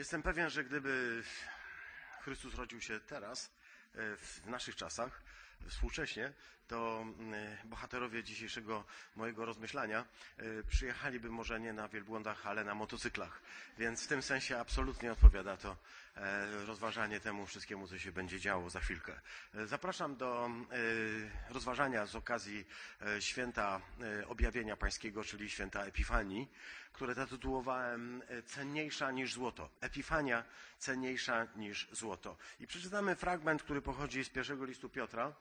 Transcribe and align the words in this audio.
Jestem 0.00 0.22
pewien, 0.22 0.50
że 0.50 0.64
gdyby 0.64 1.22
Chrystus 2.22 2.54
rodził 2.54 2.80
się 2.80 3.00
teraz, 3.00 3.52
e, 3.94 4.16
w 4.16 4.46
naszych 4.46 4.76
czasach, 4.76 5.22
współcześnie, 5.68 6.32
to 6.70 7.04
mm, 7.18 7.34
bohaterowie 7.64 8.24
dzisiejszego 8.24 8.84
mojego 9.16 9.44
rozmyślania 9.44 10.04
e, 10.36 10.44
przyjechaliby 10.62 11.30
może 11.30 11.60
nie 11.60 11.72
na 11.72 11.88
wielbłądach, 11.88 12.46
ale 12.46 12.64
na 12.64 12.74
motocyklach. 12.74 13.42
Więc 13.78 14.04
w 14.04 14.08
tym 14.08 14.22
sensie 14.22 14.58
absolutnie 14.58 15.12
odpowiada 15.12 15.56
to 15.56 15.76
e, 16.16 16.64
rozważanie 16.66 17.20
temu 17.20 17.46
wszystkiemu, 17.46 17.88
co 17.88 17.98
się 17.98 18.12
będzie 18.12 18.40
działo 18.40 18.70
za 18.70 18.80
chwilkę. 18.80 19.20
E, 19.54 19.66
Zapraszam 19.66 20.16
do 20.16 20.50
e, 21.48 21.52
rozważania 21.52 22.06
z 22.06 22.16
okazji 22.16 22.66
e, 23.02 23.22
święta 23.22 23.80
e, 24.20 24.28
objawienia 24.28 24.76
pańskiego, 24.76 25.24
czyli 25.24 25.50
święta 25.50 25.84
Epifanii, 25.84 26.48
które 26.92 27.14
zatytułowałem 27.14 28.22
e, 28.28 28.42
Cenniejsza 28.42 29.10
niż 29.10 29.34
złoto. 29.34 29.70
Epifania 29.80 30.44
cenniejsza 30.78 31.46
niż 31.56 31.88
złoto. 31.92 32.36
I 32.60 32.66
przeczytamy 32.66 33.16
fragment, 33.16 33.62
który 33.62 33.82
pochodzi 33.82 34.24
z 34.24 34.28
pierwszego 34.28 34.64
listu 34.64 34.88
Piotra. 34.88 35.32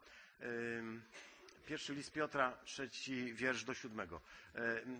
Pierwszy 1.67 1.93
list 1.93 2.11
Piotra, 2.11 2.57
trzeci 2.65 3.33
wiersz 3.33 3.63
do 3.63 3.73
siódmego. 3.73 4.21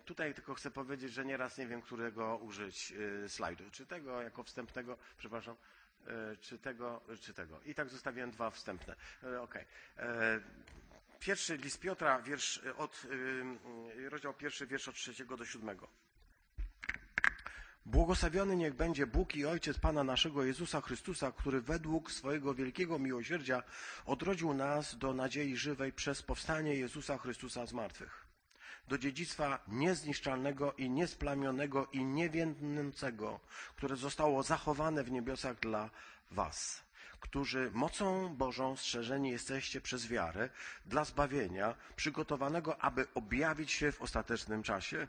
Tutaj 0.06 0.34
tylko 0.34 0.54
chcę 0.54 0.72
powiedzieć, 0.72 1.14
że 1.14 1.26
nieraz 1.26 1.58
nie 1.58 1.68
wiem, 1.68 1.82
którego 1.82 2.38
użyć 2.38 2.94
y, 3.26 3.30
slajdu. 3.30 3.64
Czy 3.72 3.86
tego 3.86 4.22
jako 4.22 4.44
wstępnego, 4.44 4.98
przepraszam, 5.18 5.56
y, 6.34 6.38
czy 6.38 6.60
tego, 6.60 7.02
czy 7.22 7.34
tego. 7.34 7.60
I 7.66 7.76
tak 7.76 7.90
zostawiłem 7.90 8.32
dwa 8.32 8.52
wstępne. 8.52 8.96
Y, 9.24 9.42
Okej. 9.42 9.66
E, 9.98 10.40
Pierwszy 11.20 11.58
list 11.58 11.80
Piotra, 11.80 12.22
wiersz 12.22 12.62
od, 12.78 13.08
rozdział 14.10 14.34
pierwszy, 14.34 14.68
wiersz 14.68 14.88
od 14.88 14.96
trzeciego 14.96 15.38
do 15.38 15.46
siódmego. 15.46 15.88
Błogosławiony 17.90 18.56
niech 18.56 18.74
będzie 18.74 19.08
Bóg 19.08 19.36
i 19.36 19.46
Ojciec 19.46 19.80
Pana 19.80 20.04
naszego 20.04 20.44
Jezusa 20.44 20.82
Chrystusa, 20.82 21.32
który 21.32 21.62
według 21.62 22.12
swojego 22.12 22.54
wielkiego 22.54 23.00
miłosierdzia 23.00 23.64
odrodził 24.06 24.54
nas 24.54 24.98
do 24.98 25.14
nadziei 25.14 25.58
żywej 25.58 25.94
przez 25.94 26.24
powstanie 26.24 26.76
Jezusa 26.76 27.18
Chrystusa 27.18 27.66
z 27.66 27.74
martwych. 27.74 28.26
Do 28.88 28.98
dziedzictwa 28.98 29.60
niezniszczalnego 29.68 30.74
i 30.74 30.90
niesplamionego 30.90 31.88
i 31.92 32.06
niewiędnącego, 32.06 33.40
które 33.76 33.96
zostało 33.96 34.44
zachowane 34.44 35.04
w 35.04 35.12
niebiosach 35.12 35.60
dla 35.60 35.90
was, 36.32 36.84
którzy 37.20 37.72
mocą 37.74 38.36
Bożą 38.36 38.76
strzeżeni 38.76 39.30
jesteście 39.32 39.82
przez 39.82 40.08
wiarę 40.08 40.50
dla 40.86 41.06
zbawienia, 41.06 41.76
przygotowanego, 41.96 42.82
aby 42.82 43.08
objawić 43.16 43.72
się 43.72 43.92
w 43.92 44.02
ostatecznym 44.02 44.64
czasie. 44.64 45.08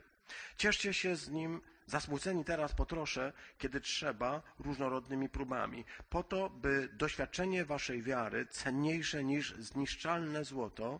Cieszcie 0.57 0.93
się 0.93 1.15
z 1.15 1.29
nim, 1.29 1.61
zasmuceni 1.85 2.45
teraz 2.45 2.73
po 2.73 2.85
trosze, 2.85 3.33
kiedy 3.57 3.81
trzeba, 3.81 4.41
różnorodnymi 4.59 5.29
próbami, 5.29 5.85
po 6.09 6.23
to, 6.23 6.49
by 6.49 6.89
doświadczenie 6.93 7.65
waszej 7.65 8.03
wiary, 8.03 8.45
cenniejsze 8.45 9.23
niż 9.23 9.55
zniszczalne 9.55 10.45
złoto, 10.45 10.99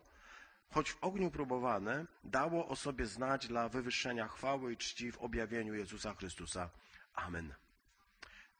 choć 0.69 0.91
w 0.91 1.03
ogniu 1.03 1.31
próbowane, 1.31 2.05
dało 2.23 2.67
o 2.67 2.75
sobie 2.75 3.05
znać 3.05 3.47
dla 3.47 3.69
wywyższenia 3.69 4.27
chwały 4.27 4.73
i 4.73 4.77
czci 4.77 5.11
w 5.11 5.17
objawieniu 5.17 5.73
Jezusa 5.73 6.13
Chrystusa. 6.13 6.69
Amen. 7.13 7.53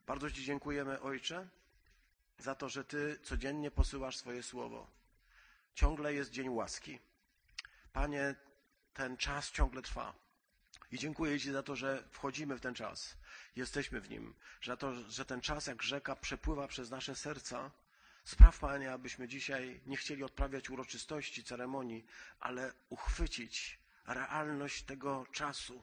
Bardzo 0.06 0.30
Ci 0.30 0.44
dziękujemy, 0.44 1.00
Ojcze, 1.00 1.48
za 2.38 2.54
to, 2.54 2.68
że 2.68 2.84
Ty 2.84 3.18
codziennie 3.22 3.70
posyłasz 3.70 4.16
swoje 4.16 4.42
słowo. 4.42 4.86
Ciągle 5.74 6.14
jest 6.14 6.30
dzień 6.30 6.48
łaski. 6.48 6.98
Panie, 7.92 8.34
ten 8.94 9.16
czas 9.16 9.50
ciągle 9.50 9.82
trwa. 9.82 10.21
I 10.92 10.98
dziękuję 10.98 11.40
Ci 11.40 11.52
za 11.52 11.62
to, 11.62 11.76
że 11.76 12.04
wchodzimy 12.10 12.56
w 12.56 12.60
ten 12.60 12.74
czas, 12.74 13.16
jesteśmy 13.56 14.00
w 14.00 14.10
nim, 14.10 14.34
za 14.64 14.76
to, 14.76 15.10
że 15.10 15.24
ten 15.24 15.40
czas 15.40 15.66
jak 15.66 15.82
rzeka 15.82 16.16
przepływa 16.16 16.68
przez 16.68 16.90
nasze 16.90 17.14
serca. 17.14 17.70
Spraw, 18.24 18.58
Panie, 18.58 18.92
abyśmy 18.92 19.28
dzisiaj 19.28 19.80
nie 19.86 19.96
chcieli 19.96 20.22
odprawiać 20.24 20.70
uroczystości, 20.70 21.44
ceremonii, 21.44 22.06
ale 22.40 22.72
uchwycić 22.88 23.78
realność 24.06 24.82
tego 24.82 25.26
czasu 25.32 25.82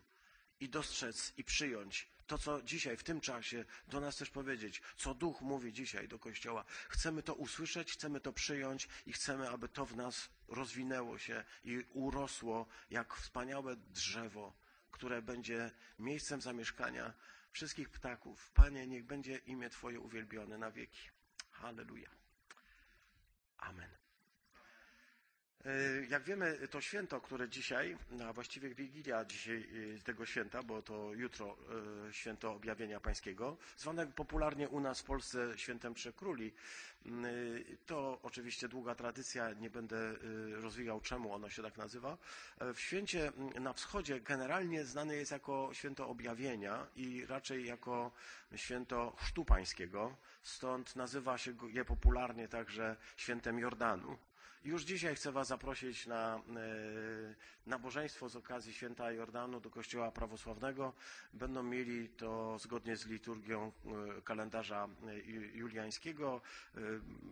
i 0.59 0.69
dostrzec 0.69 1.33
i 1.37 1.43
przyjąć 1.43 2.09
to, 2.29 2.37
co 2.37 2.61
dzisiaj, 2.61 2.97
w 2.97 3.03
tym 3.03 3.21
czasie 3.21 3.65
do 3.87 3.99
nas 3.99 4.17
też 4.17 4.29
powiedzieć, 4.29 4.81
co 4.97 5.13
Duch 5.13 5.41
mówi 5.41 5.73
dzisiaj 5.73 6.07
do 6.07 6.19
Kościoła. 6.19 6.65
Chcemy 6.89 7.23
to 7.23 7.33
usłyszeć, 7.33 7.91
chcemy 7.91 8.19
to 8.19 8.33
przyjąć 8.33 8.87
i 9.05 9.13
chcemy, 9.13 9.49
aby 9.49 9.69
to 9.69 9.85
w 9.85 9.95
nas 9.95 10.29
rozwinęło 10.47 11.17
się 11.17 11.43
i 11.63 11.85
urosło 11.93 12.67
jak 12.89 13.13
wspaniałe 13.15 13.75
drzewo, 13.75 14.53
które 14.99 15.21
będzie 15.21 15.71
miejscem 15.99 16.41
zamieszkania 16.41 17.13
wszystkich 17.51 17.89
ptaków. 17.89 18.51
Panie, 18.51 18.87
niech 18.87 19.05
będzie 19.05 19.37
imię 19.37 19.69
Twoje 19.69 19.99
uwielbione 19.99 20.57
na 20.57 20.71
wieki. 20.71 21.09
Halleluja. 21.51 22.09
Amen. 23.57 23.98
E, 25.65 26.05
Jak 26.09 26.23
wiemy, 26.23 26.67
to 26.67 26.81
święto, 26.81 27.21
które 27.21 27.49
dzisiaj, 27.49 27.97
a 28.29 28.33
właściwie 28.33 28.75
Wigilia 28.75 29.25
dzisiaj 29.25 29.67
e, 29.97 30.03
tego 30.03 30.25
święta, 30.25 30.63
bo 30.63 30.81
to 30.81 31.13
jutro 31.13 31.57
e, 32.09 32.13
święto 32.13 32.53
objawienia 32.53 32.99
pańskiego, 32.99 33.57
zwane 33.77 34.07
popularnie 34.07 34.69
u 34.69 34.79
nas 34.79 34.99
w 35.01 35.03
Polsce 35.03 35.57
świętem 35.57 35.93
Trzech 35.95 36.15
Króli. 36.15 36.53
Mm, 37.05 37.25
To 37.85 38.19
oczywiście 38.23 38.67
długa 38.67 38.95
tradycja, 38.95 39.53
nie 39.53 39.69
będę 39.69 40.15
rozwijał 40.61 41.01
czemu 41.01 41.33
ono 41.33 41.49
się 41.49 41.63
tak 41.63 41.77
nazywa. 41.77 42.17
W 42.73 42.79
święcie 42.79 43.27
mm, 43.27 43.63
na 43.63 43.73
wschodzie 43.73 44.21
generalnie 44.21 44.85
znane 44.85 45.15
jest 45.15 45.31
jako 45.31 45.69
święto 45.73 46.07
objawienia 46.07 46.87
i 46.95 47.25
raczej 47.25 47.65
jako 47.65 48.11
święto 48.55 49.11
chrztu 49.17 49.45
pańskiego, 49.45 50.15
stąd 50.43 50.95
nazywa 50.95 51.37
się 51.37 51.53
je 51.69 51.85
popularnie 51.85 52.47
także 52.47 52.95
świętem 53.17 53.59
Jordanu. 53.59 54.17
Już 54.63 54.83
dzisiaj 54.83 55.15
chcę 55.15 55.31
Was 55.31 55.47
zaprosić 55.47 56.07
na 56.07 56.35
e, 56.35 56.41
nabożeństwo 57.65 58.29
z 58.29 58.35
okazji 58.35 58.73
święta 58.73 59.11
Jordanu 59.11 59.59
do 59.59 59.69
Kościoła 59.69 60.11
Prawosławnego. 60.11 60.93
Będą 61.33 61.63
mieli 61.63 62.09
to 62.09 62.59
zgodnie 62.59 62.97
z 62.97 63.05
liturgią 63.05 63.71
e, 64.17 64.21
kalendarza 64.21 64.87
e, 65.03 65.05
ju- 65.05 65.55
juliańskiego. 65.55 66.41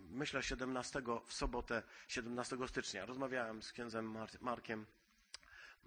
Myślę 0.10 0.44
17 0.44 1.02
w 1.26 1.34
sobotę 1.34 1.84
17 2.08 2.58
stycznia. 2.68 3.06
Rozmawiałem 3.06 3.62
z 3.64 3.72
księdzem 3.72 4.12
Mar- 4.12 4.42
Markiem 4.42 4.86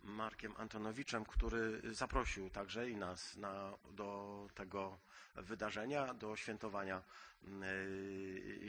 Markiem 0.04 0.54
Antonowiczem, 0.56 1.24
który 1.24 1.80
zaprosił 1.94 2.50
także 2.50 2.90
i 2.90 2.96
nas 2.96 3.36
na, 3.36 3.72
do 3.90 4.48
tego 4.54 4.98
wydarzenia, 5.34 6.14
do 6.14 6.36
świętowania 6.36 7.02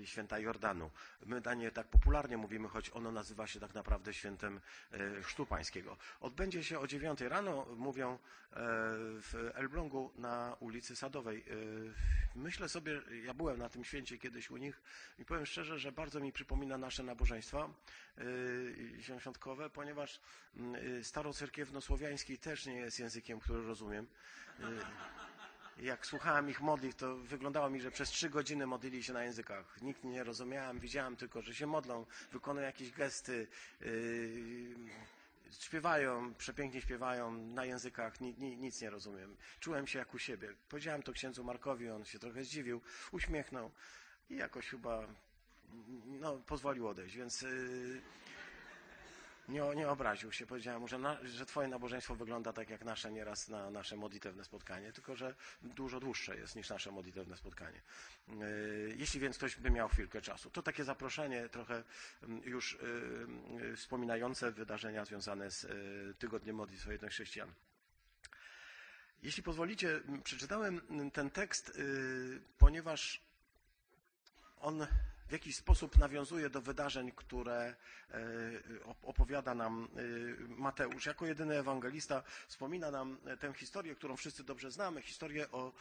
święta 0.05 0.39
Jordanu. 0.39 0.91
My 1.25 1.41
na 1.41 1.53
nie 1.53 1.71
tak 1.71 1.87
popularnie 1.87 2.37
mówimy, 2.37 2.67
choć 2.67 2.89
ono 2.93 3.11
nazywa 3.11 3.47
się 3.47 3.59
tak 3.59 3.73
naprawdę 3.73 4.13
świętem 4.13 4.59
yy, 4.91 5.23
Chrztu 5.23 5.45
Pańskiego. 5.45 5.97
Odbędzie 6.19 6.63
się 6.63 6.79
o 6.79 6.87
9 6.87 7.21
rano, 7.21 7.65
mówią 7.77 8.11
yy, 8.11 8.17
w 9.21 9.51
Elblągu 9.53 10.11
na 10.15 10.55
ulicy 10.59 10.95
Sadowej. 10.95 11.45
Myślę 12.35 12.69
sobie, 12.69 13.01
ja 13.23 13.33
byłem 13.33 13.59
na 13.59 13.69
tym 13.69 13.83
święcie 13.83 14.17
kiedyś 14.17 14.51
u 14.51 14.57
nich 14.57 14.81
i 15.19 15.25
powiem 15.25 15.45
szczerze, 15.45 15.79
że 15.79 15.91
bardzo 15.91 16.19
mi 16.19 16.31
przypomina 16.31 16.77
nasze 16.77 17.03
nabożeństwa 17.03 17.69
świątkowe, 19.19 19.69
ponieważ 19.69 20.19
yy, 20.55 21.03
starocerkiewno-słowiański 21.03 22.37
też 22.37 22.65
nie 22.65 22.75
jest 22.75 22.99
językiem, 22.99 23.39
który 23.39 23.63
rozumiem. 23.63 24.07
Jak 25.81 26.05
słuchałem 26.05 26.49
ich 26.49 26.61
modlitw, 26.61 26.97
to 26.97 27.15
wyglądało 27.17 27.69
mi, 27.69 27.81
że 27.81 27.91
przez 27.91 28.09
trzy 28.09 28.29
godziny 28.29 28.67
modlili 28.67 29.03
się 29.03 29.13
na 29.13 29.23
językach. 29.23 29.81
Nikt 29.81 30.03
nie 30.03 30.23
rozumiałem, 30.23 30.79
widziałem 30.79 31.15
tylko, 31.15 31.41
że 31.41 31.55
się 31.55 31.67
modlą, 31.67 32.05
wykonują 32.31 32.65
jakieś 32.65 32.91
gesty, 32.91 33.47
yy, 33.81 33.87
śpiewają, 35.59 36.33
przepięknie 36.33 36.81
śpiewają 36.81 37.31
na 37.31 37.65
językach, 37.65 38.21
ni, 38.21 38.35
ni, 38.37 38.57
nic 38.57 38.81
nie 38.81 38.89
rozumiem. 38.89 39.37
Czułem 39.59 39.87
się 39.87 39.99
jak 39.99 40.13
u 40.13 40.19
siebie. 40.19 40.53
Powiedziałem 40.69 41.03
to 41.03 41.13
księdzu 41.13 41.43
Markowi, 41.43 41.89
on 41.89 42.05
się 42.05 42.19
trochę 42.19 42.43
zdziwił, 42.43 42.81
uśmiechnął 43.11 43.71
i 44.29 44.35
jakoś 44.35 44.67
chyba 44.69 45.07
no, 46.05 46.37
pozwolił 46.37 46.87
odejść, 46.87 47.15
więc 47.15 47.41
yy, 47.41 48.01
nie, 49.51 49.75
nie 49.75 49.89
obraził 49.89 50.31
się. 50.31 50.45
Powiedziałem 50.45 50.81
mu, 50.81 50.87
że, 50.87 50.97
na, 50.97 51.17
że 51.23 51.45
twoje 51.45 51.67
nabożeństwo 51.67 52.15
wygląda 52.15 52.53
tak 52.53 52.69
jak 52.69 52.85
nasze 52.85 53.11
nieraz 53.11 53.47
na 53.47 53.69
nasze 53.69 53.95
modlitewne 53.95 54.43
spotkanie, 54.45 54.93
tylko 54.93 55.15
że 55.15 55.35
dużo 55.61 55.99
dłuższe 55.99 56.37
jest 56.37 56.55
niż 56.55 56.69
nasze 56.69 56.91
modlitewne 56.91 57.37
spotkanie. 57.37 57.81
Yy, 58.27 58.95
Jeśli 58.97 59.19
więc 59.19 59.37
ktoś 59.37 59.55
by 59.55 59.71
miał 59.71 59.89
chwilkę 59.89 60.21
czasu. 60.21 60.49
To 60.49 60.61
takie 60.61 60.83
zaproszenie 60.83 61.49
trochę 61.49 61.83
mm, 62.23 62.41
już 62.43 62.77
yy, 62.81 63.67
yy, 63.67 63.75
wspominające 63.75 64.51
wydarzenia 64.51 65.05
związane 65.05 65.51
z 65.51 65.67
Tygodniem 66.17 66.55
Modlitw 66.55 66.87
Jednych 66.87 67.11
Chrześcijan. 67.11 67.53
Jeśli 69.23 69.43
pozwolicie, 69.43 70.01
przeczytałem 70.23 70.81
ten 71.13 71.29
tekst, 71.29 71.81
ponieważ 72.57 73.21
on 74.59 74.87
w 75.31 75.33
jakiś 75.33 75.55
sposób 75.55 75.97
nawiązuje 75.97 76.49
do 76.49 76.61
wydarzeń, 76.61 77.11
które 77.15 77.75
opowiada 79.03 79.55
nam 79.55 79.87
Mateusz. 80.47 81.05
Jako 81.05 81.25
jedyny 81.25 81.59
ewangelista 81.59 82.23
wspomina 82.47 82.91
nam 82.91 83.17
tę 83.39 83.53
historię, 83.53 83.95
którą 83.95 84.15
wszyscy 84.15 84.43
dobrze 84.43 84.71
znamy, 84.71 85.01
historię 85.01 85.51
o 85.51 85.73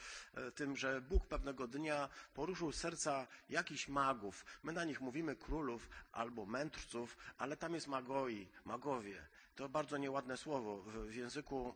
tym, 0.55 0.77
że 0.77 1.01
Bóg 1.01 1.27
pewnego 1.27 1.67
dnia 1.69 2.09
poruszył 2.35 2.73
serca 2.73 3.27
jakichś 3.49 3.89
magów. 3.89 4.45
My 4.63 4.73
na 4.73 4.85
nich 4.85 5.01
mówimy 5.01 5.37
królów 5.37 5.89
albo 6.13 6.47
mędrców, 6.47 7.17
ale 7.39 7.57
tam 7.57 7.75
jest 7.75 7.87
magoi, 7.87 8.49
magowie. 8.65 9.27
To 9.57 9.69
bardzo 9.69 9.97
nieładne 9.97 10.37
słowo. 10.37 10.83
W 10.83 11.15
języku 11.15 11.75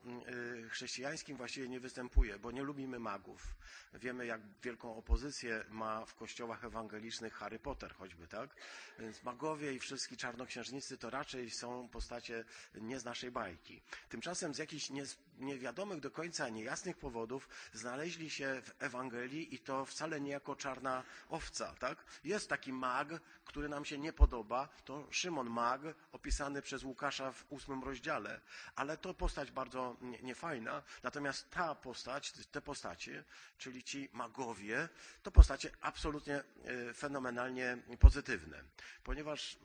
y, 0.64 0.68
chrześcijańskim 0.68 1.36
właściwie 1.36 1.68
nie 1.68 1.80
występuje, 1.80 2.38
bo 2.38 2.50
nie 2.50 2.62
lubimy 2.62 2.98
magów. 2.98 3.54
Wiemy, 3.94 4.26
jak 4.26 4.40
wielką 4.62 4.96
opozycję 4.96 5.64
ma 5.70 6.06
w 6.06 6.14
kościołach 6.14 6.64
ewangelicznych 6.64 7.34
Harry 7.34 7.58
Potter 7.58 7.94
choćby, 7.94 8.28
tak? 8.28 8.56
Więc 8.98 9.22
magowie 9.22 9.72
i 9.72 9.78
wszystkie 9.78 10.16
czarnoksiężnicy 10.16 10.98
to 10.98 11.10
raczej 11.10 11.50
są 11.50 11.88
postacie 11.88 12.44
nie 12.74 13.00
z 13.00 13.04
naszej 13.04 13.30
bajki. 13.30 13.82
Tymczasem 14.08 14.54
z 14.54 14.58
jakichś 14.58 14.90
niewiadomych 15.38 16.00
do 16.00 16.10
końca 16.10 16.48
niejasnych 16.48 16.96
powodów 16.96 17.48
znaleźli 17.72 18.30
się 18.30 18.62
w 18.64 18.82
Ewangelii 18.82 19.54
i 19.54 19.58
to 19.58 19.84
wcale 19.84 20.20
nie 20.20 20.30
jako 20.30 20.56
czarna 20.56 21.02
owca, 21.28 21.74
tak? 21.74 22.04
Jest 22.24 22.48
taki 22.48 22.72
mag, 22.72 23.08
który 23.44 23.68
nam 23.68 23.84
się 23.84 23.98
nie 23.98 24.12
podoba, 24.12 24.68
to 24.84 25.06
Szymon 25.10 25.50
Mag, 25.50 25.80
opisany 26.12 26.62
przez 26.62 26.84
Łukasza 26.84 27.32
w 27.32 27.44
ósmym 27.48 27.73
rozdziale, 27.82 28.40
ale 28.76 28.96
to 28.96 29.14
postać 29.14 29.50
bardzo 29.50 29.96
niefajna, 30.22 30.82
natomiast 31.02 31.50
ta 31.50 31.74
postać, 31.74 32.32
te 32.32 32.60
postacie, 32.62 33.24
czyli 33.58 33.84
ci 33.84 34.08
magowie, 34.12 34.88
to 35.22 35.30
postacie 35.30 35.70
absolutnie 35.80 36.36
e, 36.36 36.94
fenomenalnie 36.94 37.78
pozytywne, 38.00 38.64
ponieważ 39.04 39.54
e, 39.54 39.58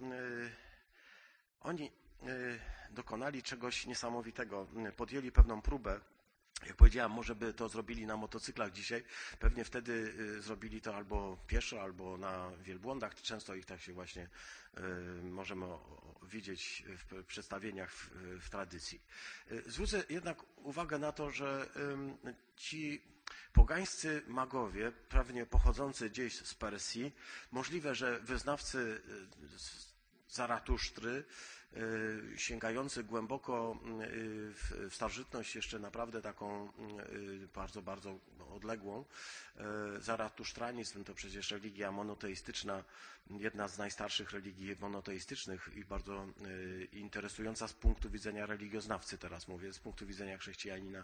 oni 1.61 1.85
e, 1.85 1.91
dokonali 2.89 3.43
czegoś 3.43 3.85
niesamowitego, 3.85 4.67
podjęli 4.97 5.31
pewną 5.31 5.61
próbę, 5.61 5.99
jak 6.67 6.75
powiedziałem, 6.75 7.11
może 7.11 7.35
by 7.35 7.53
to 7.53 7.69
zrobili 7.69 8.05
na 8.05 8.17
motocyklach 8.17 8.71
dzisiaj, 8.71 9.03
pewnie 9.39 9.63
wtedy 9.65 10.13
y, 10.37 10.41
zrobili 10.41 10.81
to 10.81 10.95
albo 10.95 11.37
pieszo, 11.47 11.81
albo 11.81 12.17
na 12.17 12.51
wielbłądach. 12.63 13.21
Często 13.21 13.55
ich 13.55 13.65
tak 13.65 13.81
się 13.81 13.93
właśnie 13.93 14.29
y, 14.77 14.81
możemy 15.23 15.65
widzieć 16.23 16.83
w 16.87 17.23
przedstawieniach 17.25 17.91
w, 17.91 18.09
w 18.41 18.49
tradycji. 18.49 19.01
Y, 19.51 19.63
zwrócę 19.71 20.03
jednak 20.09 20.37
uwagę 20.57 20.99
na 20.99 21.11
to, 21.11 21.31
że 21.31 21.69
ci 22.55 23.01
pogańscy 23.53 24.21
magowie, 24.27 24.91
pewnie 24.91 25.45
pochodzący 25.45 26.09
gdzieś 26.09 26.35
z 26.35 26.53
Persji, 26.53 27.11
możliwe, 27.51 27.95
że 27.95 28.19
wyznawcy 28.19 29.01
Zaratusztry, 30.29 31.23
sięgający 32.35 33.03
głęboko 33.03 33.79
y, 34.01 34.53
w 34.53 34.89
starożytność, 34.91 35.55
jeszcze 35.55 35.79
naprawdę 35.79 36.21
taką 36.21 36.69
y, 37.13 37.47
bardzo, 37.55 37.81
bardzo 37.81 38.19
odległą. 38.55 39.05
Zaratusztranizm 39.99 41.03
to 41.03 41.13
przecież 41.13 41.51
religia 41.51 41.91
monoteistyczna, 41.91 42.83
jedna 43.29 43.67
z 43.67 43.77
najstarszych 43.77 44.31
religii 44.31 44.75
monoteistycznych 44.79 45.69
i 45.75 45.85
bardzo 45.85 46.27
interesująca 46.91 47.67
z 47.67 47.73
punktu 47.73 48.09
widzenia 48.09 48.45
religioznawcy, 48.45 49.17
teraz 49.17 49.47
mówię, 49.47 49.73
z 49.73 49.79
punktu 49.79 50.07
widzenia 50.07 50.37
chrześcijanina 50.37 51.03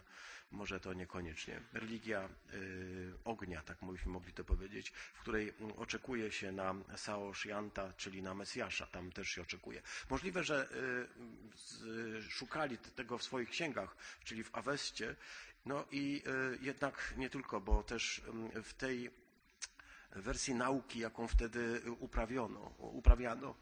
może 0.50 0.80
to 0.80 0.92
niekoniecznie. 0.92 1.60
Religia 1.72 2.28
ognia, 3.24 3.62
tak 3.62 3.78
byśmy 3.82 4.12
mogli 4.12 4.32
to 4.32 4.44
powiedzieć, 4.44 4.90
w 4.90 5.20
której 5.20 5.52
oczekuje 5.76 6.32
się 6.32 6.52
na 6.52 6.74
Sao 6.96 7.34
Shianta, 7.34 7.92
czyli 7.92 8.22
na 8.22 8.34
Mesjasza, 8.34 8.86
tam 8.86 9.12
też 9.12 9.28
się 9.28 9.42
oczekuje. 9.42 9.82
Możliwe, 10.10 10.44
że 10.44 10.55
y, 10.62 12.22
szukali 12.28 12.78
tego 12.78 13.18
w 13.18 13.22
swoich 13.22 13.50
księgach, 13.50 13.96
czyli 14.24 14.44
w 14.44 14.54
Awestie. 14.54 15.16
No 15.66 15.84
i 15.90 16.22
y, 16.26 16.58
jednak 16.62 17.14
nie 17.16 17.30
tylko, 17.30 17.60
bo 17.60 17.82
też 17.82 18.22
w 18.62 18.74
tej 18.74 19.10
wersji 20.10 20.54
nauki, 20.54 20.98
jaką 20.98 21.28
wtedy 21.28 21.82
uprawiono, 21.98 22.74
uprawiano, 22.78 23.54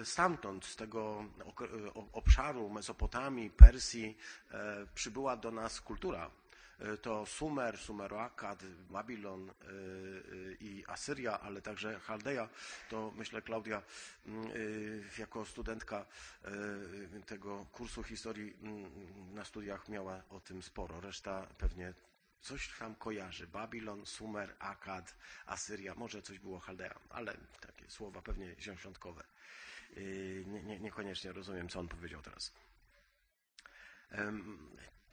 y, 0.00 0.04
stamtąd, 0.04 0.66
z 0.66 0.76
tego 0.76 1.24
obszaru 2.12 2.70
Mesopotamii, 2.70 3.50
Persji, 3.50 4.16
przybyła 4.94 5.36
do 5.36 5.50
nas 5.50 5.80
kultura 5.80 6.30
to 7.02 7.26
Sumer, 7.26 7.78
Sumeroakad, 7.78 8.64
Babilon 8.90 9.50
e, 9.50 9.52
e, 9.52 10.54
i 10.60 10.84
Asyria, 10.86 11.40
ale 11.40 11.62
także 11.62 12.00
Chaldeja, 12.00 12.48
to 12.88 13.12
myślę 13.16 13.42
Klaudia 13.42 13.82
mm, 14.26 14.50
jako 15.18 15.44
studentka 15.44 16.06
tego 17.26 17.66
kursu 17.72 18.02
historii 18.02 18.56
mm, 18.62 19.34
na 19.34 19.44
studiach 19.44 19.88
miała 19.88 20.22
o 20.30 20.40
tym 20.40 20.62
sporo. 20.62 21.00
Reszta 21.00 21.46
pewnie 21.58 21.94
coś 22.40 22.78
tam 22.78 22.94
kojarzy. 22.94 23.46
Babilon, 23.46 24.06
Sumer, 24.06 24.56
Akad, 24.58 25.16
Asyria, 25.46 25.94
może 25.94 26.22
coś 26.22 26.38
było 26.38 26.58
Chaldea, 26.58 26.98
ale 27.10 27.36
takie 27.60 27.90
słowa 27.90 28.22
pewnie 28.22 28.54
ziąsiątkowe. 28.60 29.24
Nie, 30.46 30.62
nie, 30.62 30.80
niekoniecznie 30.80 31.32
rozumiem, 31.32 31.68
co 31.68 31.80
on 31.80 31.88
powiedział 31.88 32.22
teraz. 32.22 32.52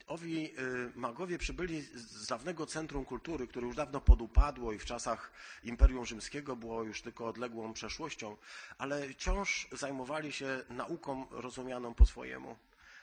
Owi 0.08 0.60
y, 0.60 0.92
magowie 0.96 1.38
przybyli 1.38 1.82
z 1.82 2.28
dawnego 2.28 2.66
centrum 2.66 3.06
kultury, 3.06 3.48
które 3.48 3.68
już 3.68 3.76
dawno 3.76 4.02
podupadło 4.02 4.74
i 4.74 4.80
w 4.80 4.86
czasach 4.86 5.32
Imperium 5.64 6.06
Rzymskiego 6.06 6.56
było 6.56 6.84
już 6.84 7.02
tylko 7.02 7.28
odległą 7.28 7.74
przeszłością, 7.74 8.38
ale 8.78 9.10
wciąż 9.10 9.68
zajmowali 9.72 10.32
się 10.32 10.64
nauką 10.70 11.26
rozumianą 11.32 11.94
po 11.94 12.06
swojemu. 12.06 12.56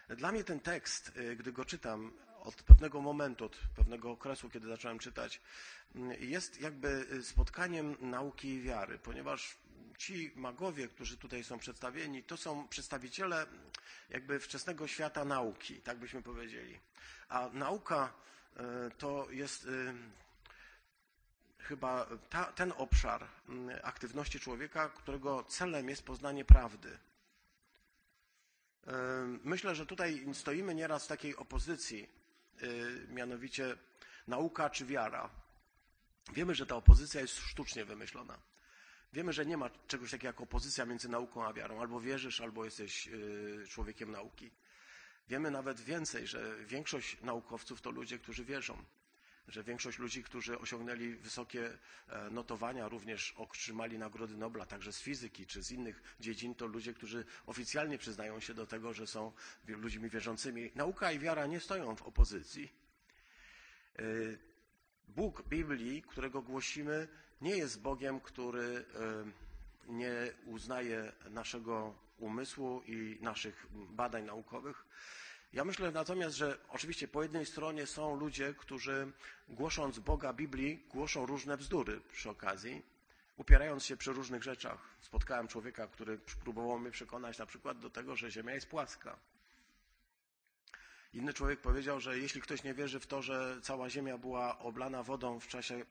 Dla 0.08 0.32
mnie 0.32 0.44
ten 0.44 0.60
tekst, 0.60 1.12
y, 1.16 1.36
gdy 1.36 1.52
go 1.52 1.64
czytam, 1.64 2.12
od 2.44 2.62
pewnego 2.62 3.00
momentu, 3.00 3.44
od 3.44 3.56
pewnego 3.76 4.10
okresu, 4.10 4.50
kiedy 4.50 4.68
zacząłem 4.68 4.98
czytać, 4.98 5.40
y, 5.96 6.16
jest 6.20 6.60
jakby 6.60 7.06
spotkaniem 7.22 7.96
nauki 8.00 8.48
i 8.48 8.62
wiary, 8.62 8.98
ponieważ 8.98 9.56
ci 9.98 10.32
magowie, 10.34 10.88
którzy 10.88 11.16
tutaj 11.16 11.44
są 11.44 11.58
przedstawieni, 11.58 12.22
to 12.22 12.36
są 12.36 12.68
przedstawiciele 12.68 13.46
jakby 14.10 14.40
wczesnego 14.40 14.86
świata 14.86 15.24
nauki, 15.24 15.80
tak 15.80 15.98
byśmy 15.98 16.22
powiedzieli. 16.22 16.78
A 17.28 17.48
nauka 17.52 18.12
e, 18.56 18.90
to 18.98 19.30
jest 19.30 19.66
e, 19.66 19.94
chyba 21.58 22.06
ta, 22.30 22.44
ten 22.44 22.72
obszar 22.76 23.26
aktywności 23.82 24.40
człowieka, 24.40 24.88
którego 24.88 25.44
celem 25.44 25.88
jest 25.88 26.02
poznanie 26.02 26.44
prawdy. 26.44 26.98
Myślę, 29.44 29.74
że 29.74 29.86
tutaj 29.86 30.26
stoimy 30.32 30.74
nieraz 30.74 31.04
w 31.04 31.08
takiej 31.08 31.36
opozycji, 31.36 32.08
mianowicie 33.08 33.76
nauka 34.26 34.70
czy 34.70 34.86
wiara. 34.86 35.30
Wiemy, 36.32 36.54
że 36.54 36.66
ta 36.66 36.76
opozycja 36.76 37.20
jest 37.20 37.38
sztucznie 37.38 37.84
wymyślona. 37.84 38.38
Wiemy, 39.12 39.32
że 39.32 39.46
nie 39.46 39.56
ma 39.56 39.70
czegoś 39.86 40.10
takiego 40.10 40.26
jak 40.26 40.40
opozycja 40.40 40.86
między 40.86 41.08
nauką 41.08 41.46
a 41.46 41.52
wiarą. 41.52 41.80
Albo 41.80 42.00
wierzysz, 42.00 42.40
albo 42.40 42.64
jesteś 42.64 43.08
y, 43.08 43.64
człowiekiem 43.68 44.10
nauki. 44.10 44.50
Wiemy 45.28 45.50
nawet 45.50 45.80
więcej, 45.80 46.26
że 46.26 46.64
większość 46.64 47.20
naukowców 47.20 47.80
to 47.80 47.90
ludzie, 47.90 48.18
którzy 48.18 48.44
wierzą. 48.44 48.84
Że 49.48 49.62
większość 49.62 49.98
ludzi, 49.98 50.22
którzy 50.22 50.58
osiągnęli 50.58 51.14
wysokie 51.14 51.78
e, 52.08 52.30
notowania, 52.30 52.88
również 52.88 53.34
otrzymali 53.36 53.98
Nagrody 53.98 54.36
Nobla, 54.36 54.66
także 54.66 54.92
z 54.92 55.00
fizyki 55.00 55.46
czy 55.46 55.62
z 55.62 55.70
innych 55.70 56.02
dziedzin, 56.20 56.54
to 56.54 56.66
ludzie, 56.66 56.94
którzy 56.94 57.24
oficjalnie 57.46 57.98
przyznają 57.98 58.40
się 58.40 58.54
do 58.54 58.66
tego, 58.66 58.92
że 58.92 59.06
są 59.06 59.32
ludźmi 59.68 60.10
wierzącymi. 60.10 60.70
Nauka 60.74 61.12
i 61.12 61.18
wiara 61.18 61.46
nie 61.46 61.60
stoją 61.60 61.96
w 61.96 62.02
opozycji. 62.02 62.72
Y, 64.00 64.38
Bóg 65.08 65.48
Biblii, 65.48 66.02
którego 66.02 66.42
głosimy, 66.42 67.08
nie 67.40 67.56
jest 67.56 67.80
Bogiem, 67.80 68.20
który 68.20 68.84
nie 69.88 70.32
uznaje 70.46 71.12
naszego 71.30 71.94
umysłu 72.18 72.82
i 72.86 73.18
naszych 73.20 73.66
badań 73.72 74.24
naukowych. 74.24 74.84
Ja 75.52 75.64
myślę 75.64 75.90
natomiast, 75.90 76.36
że 76.36 76.58
oczywiście 76.68 77.08
po 77.08 77.22
jednej 77.22 77.46
stronie 77.46 77.86
są 77.86 78.16
ludzie, 78.16 78.54
którzy 78.54 79.12
głosząc 79.48 79.98
Boga 79.98 80.32
Biblii, 80.32 80.86
głoszą 80.90 81.26
różne 81.26 81.56
bzdury 81.56 82.00
przy 82.12 82.30
okazji, 82.30 82.82
upierając 83.36 83.84
się 83.84 83.96
przy 83.96 84.12
różnych 84.12 84.42
rzeczach. 84.42 84.78
Spotkałem 85.00 85.48
człowieka, 85.48 85.86
który 85.86 86.18
próbował 86.18 86.78
mnie 86.78 86.90
przekonać 86.90 87.38
na 87.38 87.46
przykład 87.46 87.78
do 87.78 87.90
tego, 87.90 88.16
że 88.16 88.30
Ziemia 88.30 88.54
jest 88.54 88.66
płaska. 88.66 89.16
Inny 91.14 91.32
człowiek 91.32 91.60
powiedział, 91.60 92.00
że 92.00 92.18
jeśli 92.18 92.40
ktoś 92.40 92.62
nie 92.62 92.74
wierzy 92.74 93.00
w 93.00 93.06
to, 93.06 93.22
że 93.22 93.58
cała 93.62 93.90
Ziemia 93.90 94.18
była 94.18 94.58
oblana 94.58 95.02
wodą 95.02 95.40
w 95.40 95.48
czasie 95.48 95.84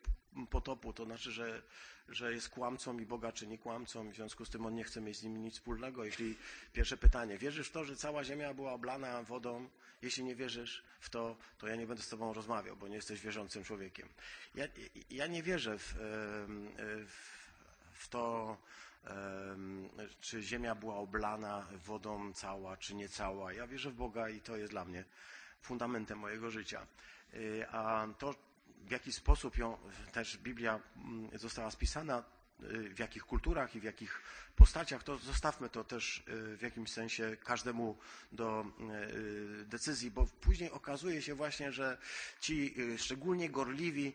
potopu, 0.49 0.93
to 0.93 1.05
znaczy, 1.05 1.31
że, 1.31 1.61
że 2.09 2.33
jest 2.33 2.49
kłamcą 2.49 2.99
i 2.99 3.05
Boga 3.05 3.31
czyni 3.31 3.57
kłamcą 3.57 4.09
w 4.09 4.15
związku 4.15 4.45
z 4.45 4.49
tym 4.49 4.65
on 4.65 4.75
nie 4.75 4.83
chce 4.83 5.01
mieć 5.01 5.17
z 5.17 5.23
nimi 5.23 5.39
nic 5.39 5.53
wspólnego. 5.53 6.05
Jeśli 6.05 6.35
pierwsze 6.73 6.97
pytanie, 6.97 7.37
wierzysz 7.37 7.67
w 7.67 7.71
to, 7.71 7.85
że 7.85 7.95
cała 7.95 8.23
Ziemia 8.23 8.53
była 8.53 8.73
oblana 8.73 9.23
wodą? 9.23 9.69
Jeśli 10.01 10.23
nie 10.23 10.35
wierzysz 10.35 10.83
w 10.99 11.09
to, 11.09 11.37
to 11.57 11.67
ja 11.67 11.75
nie 11.75 11.87
będę 11.87 12.03
z 12.03 12.09
tobą 12.09 12.33
rozmawiał, 12.33 12.75
bo 12.77 12.87
nie 12.87 12.95
jesteś 12.95 13.21
wierzącym 13.21 13.63
człowiekiem. 13.63 14.09
Ja, 14.55 14.65
ja 15.09 15.27
nie 15.27 15.43
wierzę 15.43 15.79
w, 15.79 15.93
w 17.07 17.41
w 18.01 18.07
to, 18.07 18.57
czy 20.19 20.41
ziemia 20.41 20.75
była 20.75 20.95
oblana 20.95 21.67
wodą 21.85 22.33
cała, 22.33 22.77
czy 22.77 22.95
nie 22.95 23.09
cała. 23.09 23.53
Ja 23.53 23.67
wierzę 23.67 23.91
w 23.91 23.95
Boga 23.95 24.29
i 24.29 24.41
to 24.41 24.57
jest 24.57 24.71
dla 24.71 24.85
mnie 24.85 25.05
fundamentem 25.61 26.19
mojego 26.19 26.51
życia. 26.51 26.87
Y, 27.33 27.65
A 27.71 28.07
to, 28.17 28.35
w 28.85 28.91
jaki 28.91 29.11
sposób 29.13 29.57
ją 29.57 29.77
też 30.11 30.37
Biblia 30.37 30.79
mm, 30.95 31.39
została 31.39 31.71
spisana, 31.71 32.23
w 32.95 32.99
jakich 32.99 33.23
kulturach 33.25 33.75
i 33.75 33.79
w 33.79 33.83
jakich 33.83 34.21
postaciach, 34.55 35.03
to 35.03 35.17
zostawmy 35.17 35.69
to 35.69 35.83
też 35.83 36.23
y, 36.27 36.57
w 36.57 36.61
jakimś 36.61 36.91
sensie 36.91 37.37
każdemu 37.43 37.97
do 38.31 38.65
y, 39.61 39.65
decyzji, 39.65 40.11
bo 40.11 40.25
później 40.41 40.71
okazuje 40.71 41.21
się 41.21 41.35
właśnie, 41.35 41.71
że 41.71 41.97
ci 42.39 42.73
y, 42.79 42.97
szczególnie 42.97 43.49
gorliwi 43.49 44.13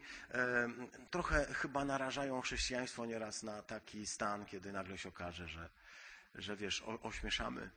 trochę 1.10 1.54
chyba 1.54 1.84
narażają 1.84 2.40
chrześcijaństwo 2.40 3.06
nieraz 3.06 3.42
na 3.42 3.62
taki 3.62 4.06
stan, 4.06 4.44
kiedy 4.46 4.72
nagle 4.72 4.98
się 4.98 5.08
okaże, 5.08 5.48
że, 5.48 5.68
że 6.34 6.56
wiesz, 6.56 6.82
ośmieszamy. 7.02 7.70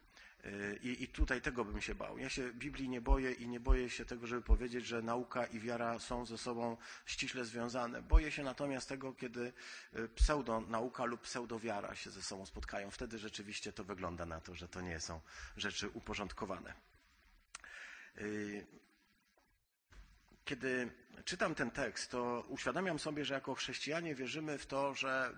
Y, 0.46 0.79
I, 0.84 1.03
I 1.03 1.08
tutaj 1.08 1.41
tego 1.41 1.65
bym 1.65 1.81
się 1.81 1.96
bał. 1.96 2.17
Ja 2.17 2.29
się 2.29 2.53
Biblii 2.53 2.89
nie 2.89 3.01
boję 3.01 3.31
i 3.31 3.48
nie 3.48 3.60
boję 3.60 3.89
się 3.89 4.05
tego, 4.05 4.27
żeby 4.27 4.41
powiedzieć, 4.41 4.86
że 4.86 5.01
nauka 5.01 5.46
i 5.46 5.60
wiara 5.60 6.00
są 6.00 6.25
ze 6.25 6.38
sobą 6.38 6.77
ściśle 7.05 7.46
związane. 7.46 8.01
Boję 8.01 8.31
się 8.31 8.43
natomiast 8.43 8.89
tego, 8.89 9.13
kiedy 9.13 9.53
y, 9.96 10.10
pseudonauka 10.10 11.05
lub 11.05 11.22
pseudowiara 11.22 11.96
się 11.96 12.12
ze 12.12 12.22
sobą 12.22 12.46
spotkają. 12.46 12.91
Wtedy 12.91 13.17
rzeczywiście 13.19 13.74
to 13.74 13.84
wygląda 13.84 14.25
na 14.25 14.41
to, 14.41 14.55
że 14.55 14.67
to 14.67 14.81
nie 14.81 15.00
są 15.00 15.22
rzeczy 15.58 15.89
uporządkowane. 15.89 16.74
Y, 18.17 18.67
Kiedy 20.46 20.91
czytam 21.25 21.55
ten 21.55 21.72
tekst, 21.72 22.12
to 22.12 22.46
uświadamiam 22.48 23.00
sobie, 23.00 23.25
że 23.25 23.34
jako 23.34 23.55
chrześcijanie 23.55 24.15
wierzymy 24.15 24.58
w 24.58 24.65
to, 24.65 24.93
że 24.96 25.38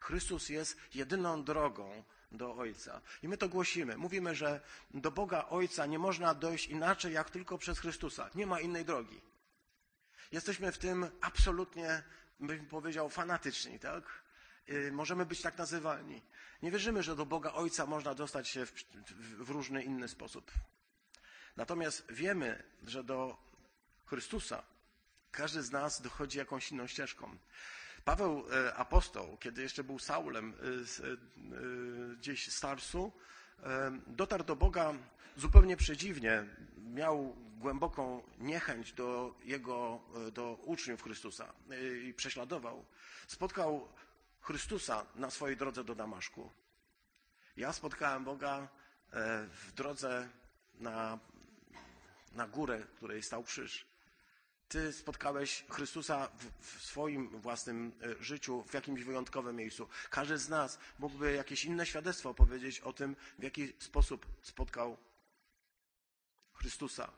Chrystus 0.00 0.48
jest 0.48 0.76
jedyną 0.94 1.44
drogą 1.44 2.04
do 2.32 2.54
Ojca. 2.56 3.00
I 3.22 3.28
my 3.28 3.36
to 3.36 3.48
głosimy. 3.48 3.96
Mówimy, 3.96 4.34
że 4.34 4.60
do 4.94 5.10
Boga 5.10 5.46
Ojca 5.48 5.86
nie 5.86 5.98
można 5.98 6.34
dojść 6.34 6.66
inaczej, 6.66 7.12
jak 7.12 7.30
tylko 7.30 7.58
przez 7.58 7.78
Chrystusa. 7.78 8.30
Nie 8.34 8.46
ma 8.46 8.60
innej 8.60 8.84
drogi. 8.84 9.20
Jesteśmy 10.32 10.72
w 10.72 10.78
tym 10.78 11.10
absolutnie, 11.20 12.02
bym 12.40 12.66
powiedział, 12.66 13.08
fanatyczni, 13.08 13.78
tak? 13.78 14.04
Y, 14.68 14.92
Możemy 14.92 15.26
być 15.26 15.42
tak 15.42 15.58
nazywani. 15.58 16.22
Nie 16.62 16.70
wierzymy, 16.70 17.02
że 17.02 17.16
do 17.16 17.26
Boga 17.26 17.52
Ojca 17.52 17.86
można 17.86 18.14
dostać 18.14 18.48
się 18.48 18.66
w, 18.66 18.72
w, 18.72 19.44
w 19.44 19.50
różny 19.50 19.84
inny 19.84 20.08
sposób. 20.08 20.52
Natomiast 21.56 22.12
wiemy, 22.12 22.62
że 22.82 23.04
do 23.04 23.36
Chrystusa 24.06 24.62
każdy 25.30 25.62
z 25.62 25.70
nas 25.70 26.02
dochodzi 26.02 26.38
jakąś 26.38 26.72
inną 26.72 26.86
ścieżką. 26.86 27.38
Paweł 28.04 28.44
e, 28.52 28.74
apostoł, 28.74 29.36
kiedy 29.36 29.62
jeszcze 29.62 29.84
był 29.84 29.98
Saulem 29.98 30.52
e, 30.52 31.06
e, 31.06 31.16
gdzieś 32.16 32.52
z 32.52 32.60
Tarsu, 32.60 33.12
e, 33.62 33.92
dotarł 34.06 34.44
do 34.44 34.56
Boga 34.56 34.94
zupełnie 35.36 35.76
przedziwnie. 35.76 36.44
Miał 36.76 37.36
głęboką 37.58 38.22
niechęć 38.38 38.92
do 38.92 39.34
jego, 39.44 40.00
do 40.32 40.52
uczniów 40.52 41.02
Chrystusa 41.02 41.52
i 42.04 42.14
prześladował. 42.14 42.84
Spotkał 43.28 43.88
Chrystusa 44.40 45.06
na 45.14 45.30
swojej 45.30 45.56
drodze 45.56 45.84
do 45.84 45.94
Damaszku. 45.94 46.50
Ja 47.56 47.72
spotkałem 47.72 48.24
Boga 48.24 48.68
w 49.48 49.72
drodze 49.74 50.28
na, 50.74 51.18
na 52.32 52.48
górę, 52.48 52.86
której 52.96 53.22
stał 53.22 53.44
krzyż. 53.44 53.89
Ty 54.70 54.92
spotkałeś 54.92 55.64
Chrystusa 55.70 56.28
w, 56.60 56.82
swoim 56.82 57.40
własnym 57.40 57.92
e, 58.02 58.24
życiu, 58.24 58.64
w 58.68 58.74
jakimś 58.74 59.02
wyjątkowym 59.04 59.56
miejscu. 59.56 59.88
Każdy 60.10 60.38
z 60.38 60.48
nas 60.48 60.78
mógłby 60.98 61.32
jakieś 61.32 61.64
inne 61.64 61.86
świadectwo 61.86 62.34
powiedzieć 62.34 62.80
o 62.80 62.92
tym, 62.92 63.16
w 63.38 63.42
jaki 63.42 63.72
sposób 63.78 64.26
spotkał 64.42 64.96
Chrystusa. 66.52 67.12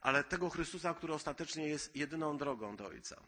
Ale 0.00 0.24
tego 0.24 0.50
Chrystusa, 0.50 0.94
który 0.94 1.14
ostatecznie 1.14 1.68
jest 1.68 1.96
jedyną 1.96 2.38
drogą 2.38 2.76
do 2.76 2.86
Ojca. 2.86 3.22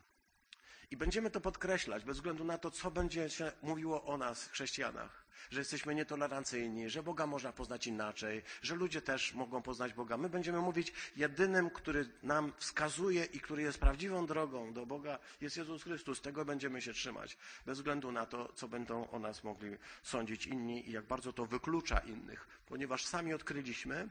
I 0.90 0.96
będziemy 0.96 1.30
to 1.30 1.40
podkreślać, 1.40 2.04
bez 2.04 2.16
względu 2.16 2.44
na 2.44 2.58
to, 2.58 2.70
co 2.70 2.90
będzie 2.90 3.30
się 3.30 3.52
mówiło 3.62 4.04
o 4.04 4.16
nas, 4.16 4.48
chrześcijanach. 4.48 5.21
Że 5.50 5.60
jesteśmy 5.60 5.94
nietolerancyjni, 5.94 6.90
że 6.90 7.02
Boga 7.02 7.26
można 7.26 7.52
poznać 7.52 7.86
inaczej, 7.86 8.42
że 8.62 8.74
ludzie 8.74 9.02
też 9.02 9.34
mogą 9.34 9.62
poznać 9.62 9.92
Boga. 9.92 10.16
My 10.16 10.28
będziemy 10.28 10.60
mówić, 10.60 10.92
jedynym, 11.16 11.70
który 11.70 12.08
nam 12.22 12.52
wskazuje 12.56 13.24
i 13.24 13.40
który 13.40 13.62
jest 13.62 13.78
prawdziwą 13.78 14.26
drogą 14.26 14.72
do 14.72 14.86
Boga, 14.86 15.18
jest 15.40 15.56
Jezus 15.56 15.82
Chrystus. 15.82 16.20
Tego 16.20 16.44
będziemy 16.44 16.82
się 16.82 16.92
trzymać, 16.92 17.36
bez 17.66 17.78
względu 17.78 18.12
na 18.12 18.26
to, 18.26 18.52
co 18.52 18.68
będą 18.68 19.10
o 19.10 19.18
nas 19.18 19.44
mogli 19.44 19.76
sądzić 20.02 20.46
inni 20.46 20.88
i 20.88 20.92
jak 20.92 21.06
bardzo 21.06 21.32
to 21.32 21.46
wyklucza 21.46 21.98
innych. 21.98 22.48
Ponieważ 22.66 23.06
sami 23.06 23.34
odkryliśmy 23.34 24.08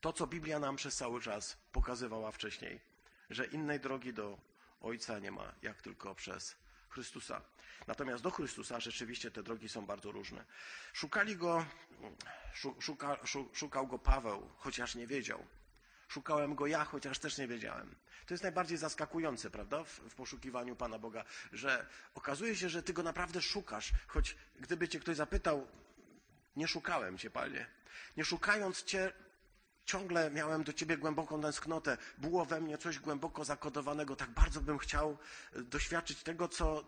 to, 0.00 0.12
co 0.12 0.26
Biblia 0.26 0.58
nam 0.58 0.76
przez 0.76 0.96
cały 0.96 1.20
czas 1.20 1.56
pokazywała 1.72 2.32
wcześniej, 2.32 2.80
że 3.30 3.46
innej 3.46 3.80
drogi 3.80 4.12
do 4.12 4.38
Ojca 4.80 5.18
nie 5.18 5.30
ma, 5.30 5.52
jak 5.62 5.82
tylko 5.82 6.14
przez 6.14 6.56
Chrystusa. 6.88 7.40
Natomiast 7.86 8.22
do 8.22 8.30
Chrystusa 8.30 8.80
rzeczywiście 8.80 9.30
te 9.30 9.42
drogi 9.42 9.68
są 9.68 9.86
bardzo 9.86 10.12
różne. 10.12 10.44
Szukali 10.92 11.36
go, 11.36 11.66
szuka, 12.80 13.16
szukał 13.52 13.86
go 13.86 13.98
Paweł, 13.98 14.50
chociaż 14.56 14.94
nie 14.94 15.06
wiedział. 15.06 15.46
Szukałem 16.08 16.54
go 16.54 16.66
ja, 16.66 16.84
chociaż 16.84 17.18
też 17.18 17.38
nie 17.38 17.48
wiedziałem. 17.48 17.94
To 18.26 18.34
jest 18.34 18.42
najbardziej 18.42 18.78
zaskakujące, 18.78 19.50
prawda, 19.50 19.84
w, 19.84 19.88
w, 19.88 20.14
poszukiwaniu 20.14 20.76
Pana 20.76 20.98
Boga, 20.98 21.24
że 21.52 21.86
okazuje 22.14 22.56
się, 22.56 22.68
że 22.68 22.82
Ty 22.82 22.92
go 22.92 23.02
naprawdę 23.02 23.42
szukasz, 23.42 23.92
choć 24.06 24.36
gdyby 24.60 24.88
Cię 24.88 25.00
ktoś 25.00 25.16
zapytał, 25.16 25.66
nie 26.56 26.68
szukałem 26.68 27.18
Cię, 27.18 27.30
Panie. 27.30 27.66
Nie 28.16 28.24
szukając 28.24 28.84
Cię, 28.84 29.12
ciągle 29.88 30.30
miałem 30.30 30.64
do 30.64 30.72
Ciebie 30.72 30.96
głęboką 30.96 31.40
tęsknotę. 31.40 31.98
Było 32.18 32.44
we 32.44 32.60
mnie 32.60 32.78
coś 32.78 32.98
głęboko 32.98 33.44
zakodowanego. 33.44 34.16
Tak 34.16 34.30
bardzo 34.30 34.60
bym 34.60 34.78
chciał 34.78 35.18
doświadczyć 35.52 36.22
tego, 36.22 36.48
co 36.48 36.84